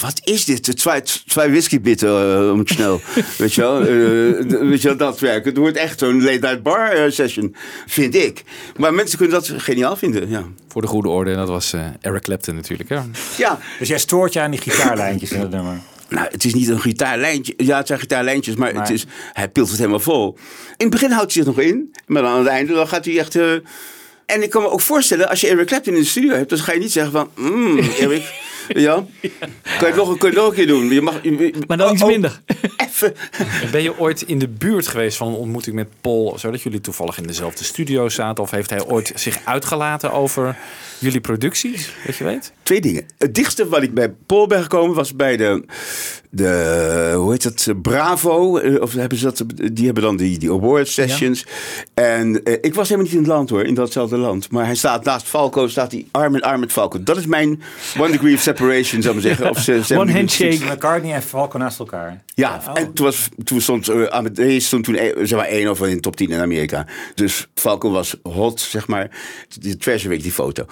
[0.00, 0.61] Wat is dit?
[0.62, 3.00] Twee, twee whiskybitten eh, om het snel.
[3.38, 3.80] weet je wel?
[3.80, 5.44] Eh, weet je wel, dat werk.
[5.44, 7.54] Het wordt echt zo'n late night bar eh, session,
[7.86, 8.42] vind ik.
[8.76, 10.44] Maar mensen kunnen dat geniaal vinden, ja.
[10.68, 12.88] Voor de goede orde, en dat was eh, Eric Clapton natuurlijk.
[12.88, 12.98] Hè?
[13.36, 15.80] Ja, Dus jij stoort je aan die gitaarlijntjes in het nummer.
[16.08, 17.54] Nou, het is niet een gitaarlijntje.
[17.56, 20.36] Ja, het zijn gitaarlijntjes, maar, Maar- Het is, hij pilt het helemaal vol.
[20.76, 23.04] In het begin houdt hij zich nog in, maar dan aan het einde dan gaat
[23.04, 23.36] hij echt...
[23.36, 23.52] eh,
[24.26, 26.58] en ik kan me ook voorstellen, als je Eric Clapton in de studio hebt, dan
[26.58, 27.30] ga je niet zeggen van...
[27.36, 28.22] Mm, Eric,
[28.68, 29.30] ja, kan
[29.78, 30.88] je het nog, kun je het nog een keer doen?
[30.88, 32.40] Je mag, je- Maar dan iets oh, minder.
[32.88, 33.14] Even.
[33.70, 37.18] Ben je ooit in de buurt geweest van een ontmoeting met Paul, zodat jullie toevallig
[37.18, 38.44] in dezelfde studio zaten?
[38.44, 40.56] Of heeft hij ooit zich uitgelaten over
[40.98, 41.92] jullie producties?
[42.06, 42.52] Weet je weet?
[42.62, 43.06] Twee dingen.
[43.18, 45.64] Het dichtste wat ik bij Paul ben gekomen was bij de,
[46.34, 48.58] de hoe heet dat, Bravo.
[48.58, 51.46] eh, Of hebben ze dat, die hebben dan die, die award sessions.
[51.94, 54.50] En eh, ik was helemaal niet in het land hoor, in datzelfde land.
[54.50, 57.02] Maar hij staat naast Falco, staat hij arm in arm met Falco.
[57.02, 57.62] Dat is mijn
[57.98, 59.50] one degree of separation, zou ik maar zeggen.
[59.50, 60.58] Of ze- ze One handshake.
[60.74, 62.22] McCartney en Falco naast elkaar.
[62.34, 65.80] Ja, en toen, was, toen stond uh, Amadeus stond toen eh, zeg maar één of
[65.82, 66.86] in de top 10 in Amerika.
[67.14, 69.10] Dus Falco was hot, zeg maar.
[69.58, 70.64] Die Treasure Week, die foto.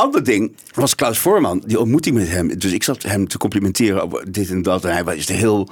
[0.00, 2.58] Ander ding was Klaus Voorman, die ontmoeting met hem.
[2.58, 4.84] Dus ik zat hem te complimenteren over dit en dat.
[4.84, 5.68] En hij was heel...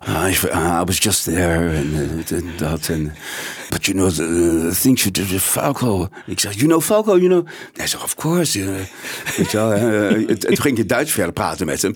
[0.00, 0.36] ah, I
[0.80, 2.88] I was just there en eh, en dat.
[2.88, 3.14] En,
[3.70, 6.08] but you know, the, the things you did with Falco.
[6.26, 7.46] Ik zeg, you know Falco, you know?
[7.74, 8.60] Hij zegt, of course.
[9.36, 9.72] weet je wel.
[9.72, 11.94] Eh, en toen ging ik in Duits verder praten met hem.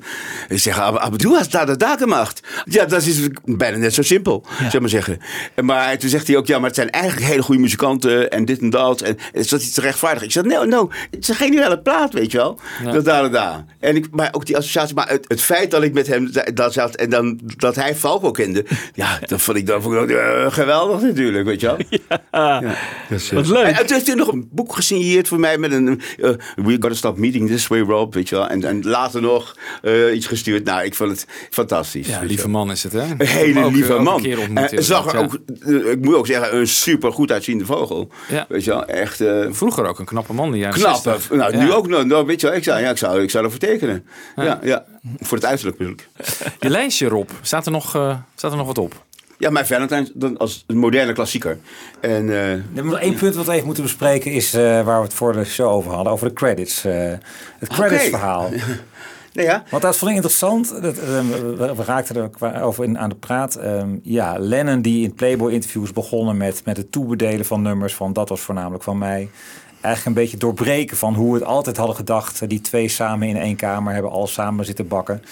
[0.49, 2.41] Ik zeg, aber, aber du hast da de da gemacht.
[2.65, 5.19] Ja, dat is bijna net zo simpel, zeg maar zeggen.
[5.55, 8.45] En Maar toen zegt hij ook, ja, maar het zijn eigenlijk hele goede muzikanten en
[8.45, 9.01] dit en dat.
[9.01, 10.23] En is dat iets rechtvaardig?
[10.23, 12.59] Ik zeg, no, no, het is geniale plaat, weet je wel.
[12.93, 13.65] Dat daar en daar.
[13.81, 16.47] En ik, maar ook die associatie, maar het, het feit dat ik met hem da-
[16.55, 20.01] daar zat en dan dat hij Falco kende, ja, dat vond ik dan vond ik
[20.01, 21.79] ook, eh, geweldig natuurlijk, weet je wel.
[22.33, 22.75] Ja.
[23.09, 23.65] Dus, eh, Wat leuk.
[23.65, 26.71] En, en toen heeft hij nog een boek gesigneerd voor mij met een eh, We
[26.73, 28.49] Gotta Stop Meeting This Way, Rob, weet je wel.
[28.49, 30.65] En, en later nog eh, iets gestuurd.
[30.65, 32.09] Nou, ik vond het fantastisch.
[32.09, 33.01] Ja, lieve man is het, hè?
[33.19, 34.17] Een hele Ook, lieve man.
[34.17, 35.39] Een keer ontmoet, En zag er ook,
[35.91, 38.09] ik moet ook zeggen, een super goed uitziende vogel.
[38.29, 38.47] Ja.
[38.49, 39.53] Weet je wel, echt eh, ja.
[39.53, 41.21] Vroeger ook een knappe man, die jaren knap.
[41.51, 41.61] 60.
[41.61, 41.72] Nou, Ja.
[41.72, 42.05] nu ook nog.
[42.05, 44.07] Nou, weet je wel, ik zou, ja, ik zou, ik zou ervoor tekenen.
[44.36, 44.59] Ja.
[44.62, 44.84] Ja,
[45.20, 46.09] Voor het uiterlijk natuurlijk.
[46.61, 49.03] Je lijstje, Rob, staat er nog, eh, staat er nog wat op?
[49.38, 51.59] Ja, mijn Valentine dan als een moderne klassieker.
[52.01, 54.99] En eh, Er is nog één punt wat we even moeten bespreken is eh, waar
[54.99, 56.12] we het voor de show over hadden.
[56.12, 56.84] Over de credits.
[56.84, 57.12] eh,
[57.59, 58.49] het credits verhaal.
[59.32, 60.82] nou ja, Want dat vond ik interessant.
[60.82, 61.20] Dat, eh,
[61.57, 63.55] we, we raakten er over in, aan de praat.
[63.57, 67.95] Ehm, ja, Lennon die in Playboy-interviews begonnen met, met het toebedelen van nummers.
[67.95, 69.28] Van dat was voornamelijk van mij.
[69.85, 72.43] Eigenlijk een beetje doorbreken van hoe we het altijd hadden gedacht.
[72.43, 75.22] eh, Die twee samen in één kamer hebben al samen zitten bakken.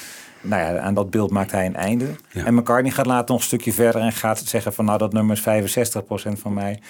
[0.44, 2.06] Nou ja, aan dat beeld maakt hij een einde.
[2.30, 2.44] Ja.
[2.44, 5.36] En McCartney gaat later nog een stukje verder en gaat zeggen van nou dat nummer
[5.36, 6.80] is 65% van mij.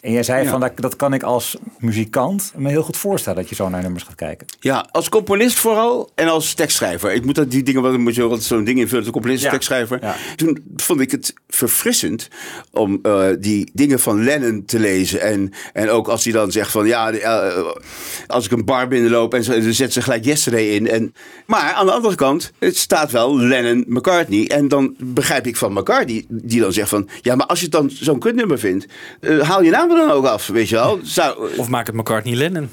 [0.00, 0.50] En jij zei Ja.
[0.50, 3.82] van dat, dat kan ik als muzikant me heel goed voorstellen dat je zo naar
[3.82, 4.46] nummers gaat kijken.
[4.60, 7.12] Ja, als componist vooral en als tekstschrijver.
[7.12, 9.50] Ik moet dat die dingen, wat moet je zo'n ding invullen, de componist, Ja.
[9.50, 10.00] tekstschrijver.
[10.36, 12.28] Toen vond ik het verfrissend
[12.72, 15.20] om eh, die dingen van Lennon te lezen.
[15.20, 17.64] En, en ook als hij dan zegt van ja, eh,
[18.26, 20.88] als ik een bar binnenloop en dan zet ze gelijk Yesterday in.
[20.88, 21.14] En,
[21.46, 24.46] maar aan de andere kant, het staat wel Lennon McCartney.
[24.46, 27.90] En dan begrijp ik van McCartney, die dan zegt van ja, maar als je dan
[27.90, 28.86] zo'n kutnummer vindt,
[29.20, 31.00] eh, haal je naam er dan ook af, weet je wel.
[31.56, 32.68] Of maak het McCartney Lennon?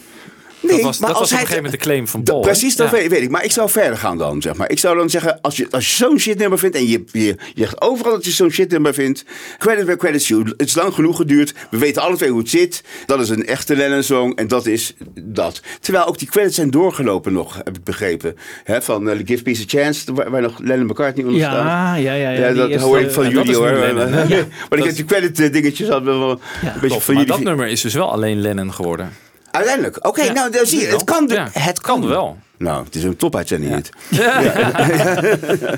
[0.61, 2.23] Nee, dat was, maar dat was als op hij een gegeven moment de claim van
[2.23, 2.39] Paul.
[2.41, 2.97] Precies, dat Ja.
[2.97, 3.29] weet, weet ik.
[3.29, 4.69] Maar ik zou verder gaan dan, zeg maar.
[4.71, 6.75] Ik zou dan zeggen, als je, als je zo'n shitnummer vindt...
[6.75, 9.25] en je, je, je zegt overal dat je zo'n shitnummer vindt...
[9.57, 10.43] credit where credit's due.
[10.43, 11.53] Het is lang genoeg geduurd.
[11.69, 12.83] We weten alle twee hoe het zit.
[13.05, 15.61] Dat is een echte Lennon-song en dat is dat.
[15.79, 18.37] Terwijl ook die credits zijn doorgelopen nog, heb ik begrepen.
[18.63, 21.53] Hè, van eh, Give Peace a Chance, waar, waar nog Lennon McCartney onder staat.
[21.65, 22.29] Ja, ja, ja.
[22.31, 23.69] ja, dat hoor ik van jullie hoor.
[24.69, 26.39] Maar ik heb die credit eh, dingetjes al wel een
[26.81, 27.25] beetje van maar jullie.
[27.25, 29.09] dat nummer is dus wel alleen Lennon geworden.
[29.51, 30.07] Uiteindelijk.
[30.07, 30.87] Oké, nou dan zie je.
[30.87, 32.37] Het kan, het kan wel.
[32.61, 33.89] Nou, het is een topuitzending dit.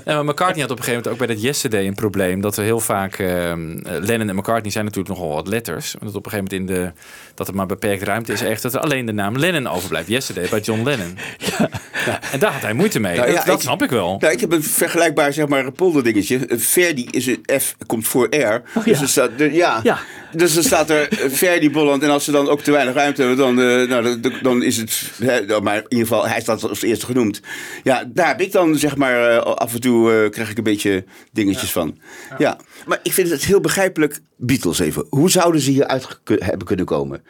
[0.06, 2.42] Ja, maar McCartney had op een gegeven moment ook bij dat Yesterday een probleem.
[2.42, 3.20] Dat er heel vaak...
[3.20, 5.96] ehm, Lennon en McCartney zijn natuurlijk nogal wat letters.
[6.00, 6.92] Dat op een gegeven moment in de...
[7.36, 8.62] Dat er maar beperkt ruimte is echt.
[8.62, 10.08] Dat er alleen de naam Lennon overblijft.
[10.08, 11.18] Yesterday bij John Lennon.
[12.06, 12.20] Ja.
[12.32, 13.16] En daar had hij moeite mee.
[13.18, 14.18] Nou ja, dat dat ik- snap ik wel.
[14.20, 16.40] Nou, ik heb een vergelijkbaar zeg maar polder dingetje.
[16.50, 18.62] Verdi is een F komt voor R.
[18.86, 19.80] dus, er staat, er- ja.
[19.84, 19.98] Ja.
[20.32, 22.04] dus dan staat er eh, Verdi Bolland.
[22.04, 24.78] En als ze dan ook te weinig ruimte hebben, dan, eh, nou, dan, dan is
[24.78, 25.12] het.
[25.24, 27.42] hè, maar in ieder geval, hij staat als eerste genoemd.
[27.84, 30.64] Ja, daar heb ik dan zeg maar eh, af en toe eh, krijg ik een
[30.64, 31.98] beetje dingetjes van.
[32.38, 32.58] Ja.
[32.86, 34.20] maar ik vind het heel begrijpelijk.
[34.38, 35.06] Beatles even.
[35.10, 37.24] Hoe zouden ze hier uit hebben kunnen komen?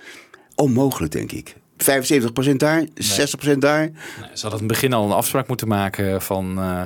[0.56, 1.56] Onmogelijk, denk ik.
[2.52, 3.92] 75% daar, 60% daar.
[4.34, 6.60] Ze hadden in het begin al een afspraak moeten maken van...
[6.60, 6.86] eh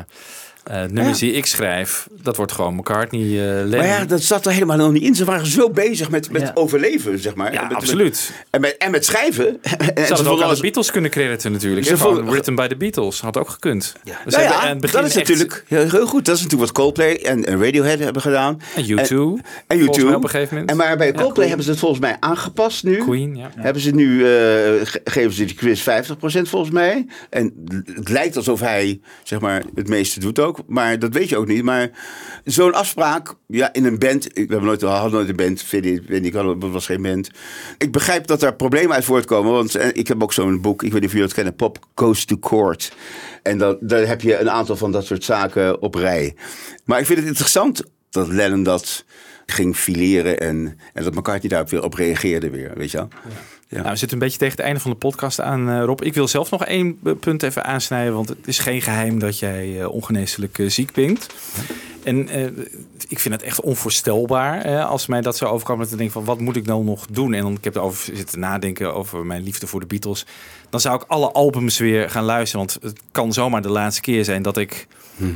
[0.68, 3.70] eh, nummers die ik schrijf, dat wordt gewoon McCartney, eh Lennon.
[3.70, 5.16] Maar ja, dat zat er helemaal nog niet in.
[5.16, 7.54] Ze waren zo bezig met, met overleven, zeg maar.
[7.54, 8.32] Ja, En met- absoluut.
[8.50, 9.46] en, met, en met schrijven.
[9.58, 11.86] En Ze ze hadden ook vonden aan als- de Beatles kunnen crediten natuurlijk.
[11.86, 13.20] Ze van vonden- Written by the Beatles.
[13.22, 13.96] Had ook gekund.
[14.04, 16.26] Dus Nou ja, het begin dat is echt- natuurlijk heel goed.
[16.26, 18.62] Dat is natuurlijk wat Coldplay en, en Radiohead hebben gedaan.
[18.76, 20.06] En U2, En, en volgens U2.
[20.06, 20.72] mij op een gegeven moment.
[20.72, 22.98] En maar bij Coldplay hebben ze het volgens mij aangepast nu.
[22.98, 23.50] Queen, ja.
[23.56, 24.30] Hebben ze nu, eh,
[24.84, 27.06] ge- geven ze die quiz 50% volgens mij.
[27.30, 27.54] En
[27.94, 30.57] het lijkt alsof hij, zeg maar, het meeste doet ook.
[30.68, 31.64] Maar dat weet je ook niet.
[31.64, 31.90] Maar
[32.44, 34.24] zo'n afspraak, ja, in een band.
[34.24, 35.62] We hebben nooit, hadden nooit een band.
[35.62, 37.30] Vind weet ik, het was geen band.
[37.78, 39.52] Ik begrijp dat er problemen uit voortkomen.
[39.52, 41.88] Want eh, ik heb ook zo'n boek, ik weet niet of jullie het kennen, Pop
[41.96, 42.96] Goes to Court.
[43.44, 46.36] En dan, daar heb je een aantal van dat soort zaken op rij.
[46.86, 49.06] Maar ik vind het interessant dat Lennon dat
[49.46, 53.08] ging fileren en, en dat McCartney daar weer op reageerde weer, weet je wel.
[53.30, 53.57] Ja.
[53.70, 56.04] Nou, we zitten een beetje tegen het einde van de podcast aan, eh, Rob.
[56.04, 59.40] Ik wil zelf nog één eh, punt even aansnijden, want het is geen geheim dat
[59.40, 61.28] jij eh, ongeneeslijk ziek bent.
[62.04, 62.30] En
[63.08, 65.80] ik vind het echt onvoorstelbaar als mij dat zo overkwam.
[65.80, 67.34] Dat ik denk van, wat moet ik nou nog doen?
[67.34, 70.26] En dan ik heb erover zitten nadenken over mijn liefde voor de Beatles.
[70.70, 72.66] Dan zou ik alle albums weer gaan luisteren.
[72.66, 74.88] Want het kan zomaar de laatste keer zijn dat ik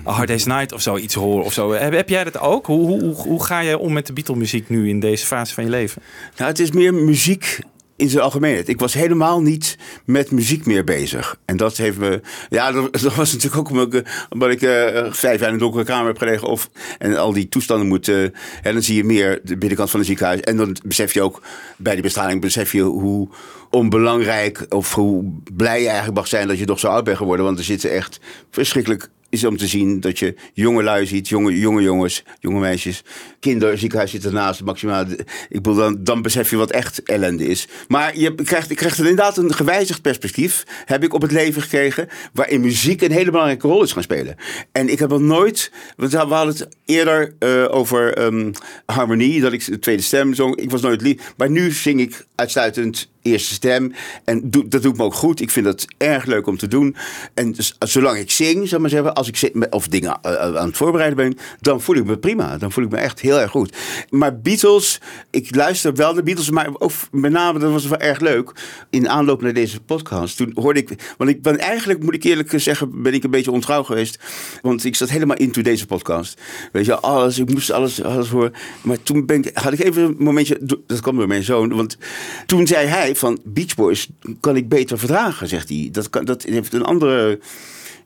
[0.08, 1.44] A Hard Day's Night of zoiets hoor.
[1.44, 1.72] Of zo.
[1.74, 2.66] Heb, heb jij dat ook?
[2.66, 5.54] Hoe, hoe, hoe, hoe ga jij om met de Beatle muziek nu in deze fase
[5.54, 6.02] van je leven?
[6.38, 7.60] Nou, het is meer muziek
[8.02, 8.68] in zijn algemeenheid.
[8.68, 11.38] Ik was helemaal niet met muziek meer bezig.
[11.46, 12.22] En dat heeft me...
[12.50, 15.60] Ja, dat, was natuurlijk ook omdat ik, eh, omdat ik eh, vijf jaar in een
[15.60, 16.48] donkere kamer heb gelegen.
[16.48, 18.08] Of, en al die toestanden moet...
[18.08, 20.40] eh, en dan zie je meer de binnenkant van een ziekenhuis.
[20.40, 21.42] En dan besef je ook,
[21.78, 23.30] bij die bestraling besef je hoe
[23.70, 24.66] onbelangrijk...
[24.70, 25.24] of hoe
[25.54, 27.46] blij je eigenlijk mag zijn dat je toch zo oud bent geworden.
[27.46, 31.60] Want er zitten echt verschrikkelijk is om te zien dat je jonge lui ziet, jonge,
[31.60, 33.04] jonge jongens, jonge meisjes,
[33.40, 35.06] kinderen, ziekenhuis zitten ernaast, maximaal.
[35.50, 37.68] Ik bedoel, dan, dan besef je wat echt ellende is.
[37.88, 42.08] Maar je krijgt, je krijgt inderdaad een gewijzigd perspectief, heb ik op het leven gekregen,
[42.34, 44.36] waarin muziek een hele belangrijke rol is gaan spelen.
[44.72, 48.52] En ik heb nog nooit, want we hadden het eerder eh, over ehm,
[48.86, 50.56] harmonie, dat ik de tweede stem zong.
[50.56, 53.94] Ik was nooit lief, maar nu zing ik uitsluitend eerste stem.
[54.26, 55.42] En dat doet me ook goed.
[55.42, 56.96] Ik vind dat erg leuk om te doen.
[57.34, 60.68] En dus, zolang ik zing, zeg maar zeggen, als ik zit of dingen eh, aan
[60.68, 62.58] het voorbereiden ben, dan voel ik me prima.
[62.58, 63.78] Dan voel ik me echt heel erg goed.
[64.10, 65.00] Maar Beatles,
[65.30, 68.52] ik luister wel de Beatles, maar ook met name, dat was wel erg leuk.
[68.90, 72.54] In aanloop naar deze podcast, toen hoorde ik, want ik ben eigenlijk, moet ik eerlijk
[72.56, 74.20] zeggen, ben ik een beetje ontrouw geweest.
[74.62, 76.42] Want ik zat helemaal into deze podcast.
[76.72, 78.54] Weet je, alles, ik moest alles, alles horen.
[78.82, 80.58] Maar toen ben ik, had ik even een momentje,
[80.88, 81.98] dat kwam door mijn zoon, want
[82.46, 84.10] toen zei hij van Beach Boys
[84.40, 85.90] kan ik beter verdragen, zegt hij.
[85.92, 87.40] Dat, kan, dat heeft een andere.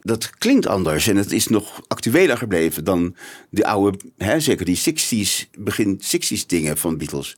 [0.02, 3.16] Dat klinkt anders en het is nog actueler gebleven dan
[3.50, 7.38] de oude, hè, zeker die 60s, begin 60s dingen van Beatles.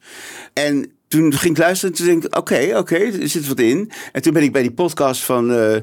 [0.53, 3.91] En toen ging ik luisteren en toen denk ik, oké, oké, er zit wat in.
[4.11, 5.75] En toen ben ik bij die podcast van eh,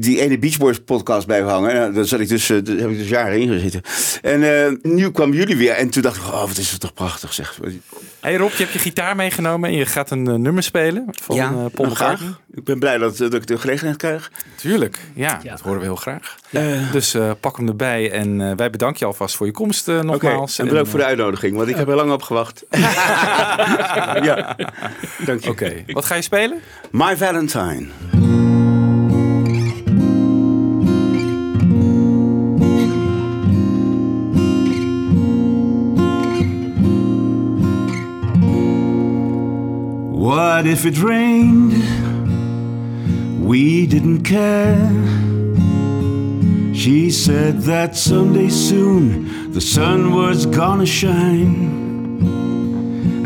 [0.00, 1.72] die ene Beach Boys podcast blijven hangen.
[1.72, 3.82] En daar zat ik dus, eh, daar heb ik dus jaren in gezeten.
[4.22, 6.94] En eh, nu kwamen jullie weer en toen dacht ik, oh, wat is het toch
[6.94, 7.58] prachtig, zeg.
[8.20, 11.36] Hey Rob, je hebt je gitaar meegenomen en je gaat een eh, nummer spelen van
[11.36, 12.16] ja, eh, Paul McCartney.
[12.16, 12.40] graag.
[12.54, 14.30] Ik ben blij dat, dat ik de gelegenheid krijg.
[14.56, 16.36] Tuurlijk, ja, dat horen we heel graag.
[16.92, 20.00] Dus eh, pak hem erbij en eh, wij bedanken je alvast voor je komst eh,
[20.00, 20.58] nogmaals.
[20.58, 22.64] en bedankt voor de uitnodiging, want ik heb er lang op gewacht.
[24.28, 24.56] ja,
[25.24, 25.50] dank je.
[25.50, 26.60] Oké, wat ga je spelen?
[26.90, 27.86] My Valentine.
[40.28, 41.72] What if it rained?
[43.42, 44.76] We didn't care.
[46.74, 51.56] She said that someday soon the sun was gonna shine.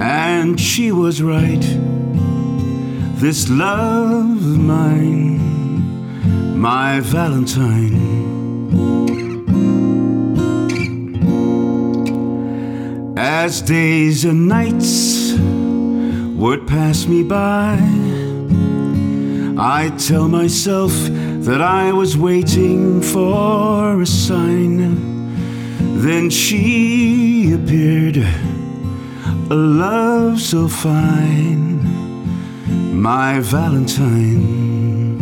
[0.01, 1.67] And she was right.
[3.17, 5.41] This love of mine,
[6.57, 7.99] my Valentine.
[13.19, 15.22] As days and nights
[16.43, 17.79] would pass me by.
[19.57, 20.91] I tell myself
[21.47, 24.77] that I was waiting for a sign.
[26.03, 28.17] Then she appeared,
[29.51, 31.79] a love so fine,
[33.01, 35.21] my Valentine.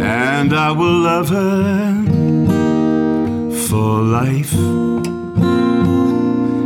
[0.00, 2.04] And I will love her
[3.66, 4.91] for life.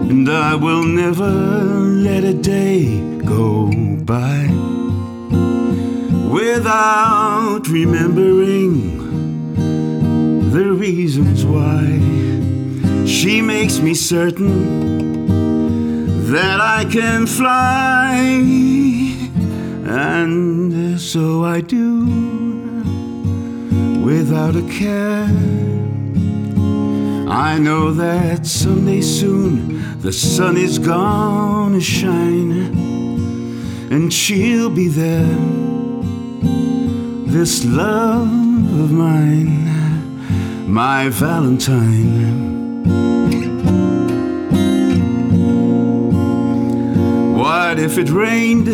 [0.08, 1.30] And I will never
[2.08, 3.70] let a day go
[4.04, 4.46] by
[6.30, 8.96] without remembering
[10.52, 11.84] the reasons why.
[13.04, 15.26] She makes me certain
[16.30, 18.16] that I can fly,
[19.84, 22.06] and so I do
[24.04, 25.28] without a care.
[27.28, 29.75] I know that someday soon
[30.06, 32.52] the sun is gonna shine
[33.90, 35.36] and she'll be there.
[37.26, 38.28] This love
[38.82, 39.66] of mine,
[40.68, 42.84] my Valentine.
[47.34, 48.68] What if it rained?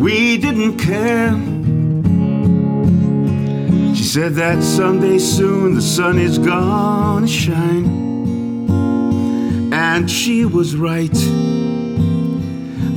[0.00, 1.34] We didn't care.
[3.94, 8.13] She said that someday soon the sun is gonna shine.
[9.94, 11.20] And she was right.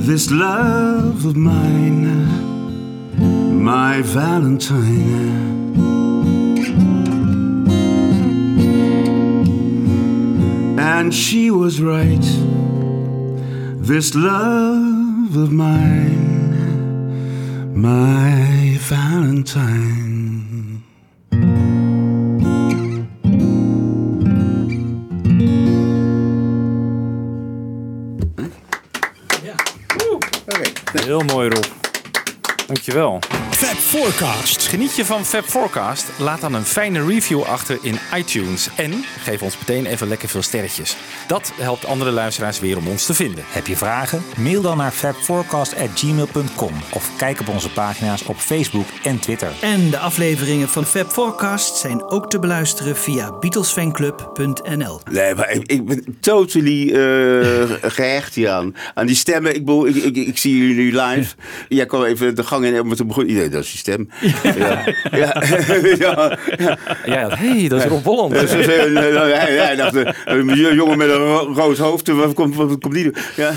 [0.08, 2.26] This love of mine,
[3.62, 5.76] my Valentine.
[10.76, 12.28] And she was right.
[13.80, 16.80] This love of mine,
[17.80, 20.07] my Valentine.
[31.08, 31.64] Heel mooi, Rob.
[32.66, 33.18] Dankjewel.
[33.58, 34.66] Fab Forecast.
[34.66, 36.06] Geniet je van Fab Forecast?
[36.18, 38.68] Laat dan een fijne review achter in iTunes.
[38.76, 40.96] En geef ons meteen even lekker veel sterretjes.
[41.26, 43.44] Dat helpt andere luisteraars weer om ons te vinden.
[43.46, 44.22] Heb je vragen?
[44.36, 49.52] Mail dan naar fabforecast.gmail.com of kijk op onze pagina's op Facebook en Twitter.
[49.60, 55.00] En de afleveringen van Fab Forecast zijn ook te beluisteren via BeatlesFanclub.nl.
[55.10, 58.74] Nee, maar ik, ik ben totally eh, gehecht hieraan.
[58.94, 59.54] Aan die stemmen.
[59.54, 61.34] Ik, bedoel, ik, ik, ik zie jullie nu live.
[61.68, 63.46] Jij kwam even de gang in en toen begon iedereen.
[63.52, 64.08] Dat is die stem.
[64.42, 64.84] Ja.
[65.10, 65.42] Ja.
[65.98, 66.38] ja.
[66.58, 66.78] ja.
[67.04, 68.32] Ja, hey, dat is Rob Holland.
[68.32, 72.54] Dus, eh, hij, hij dacht, eh, een jongen met een ro- rood hoofd, wat komt,
[72.56, 73.14] wat komt die doen?
[73.36, 73.52] Ja.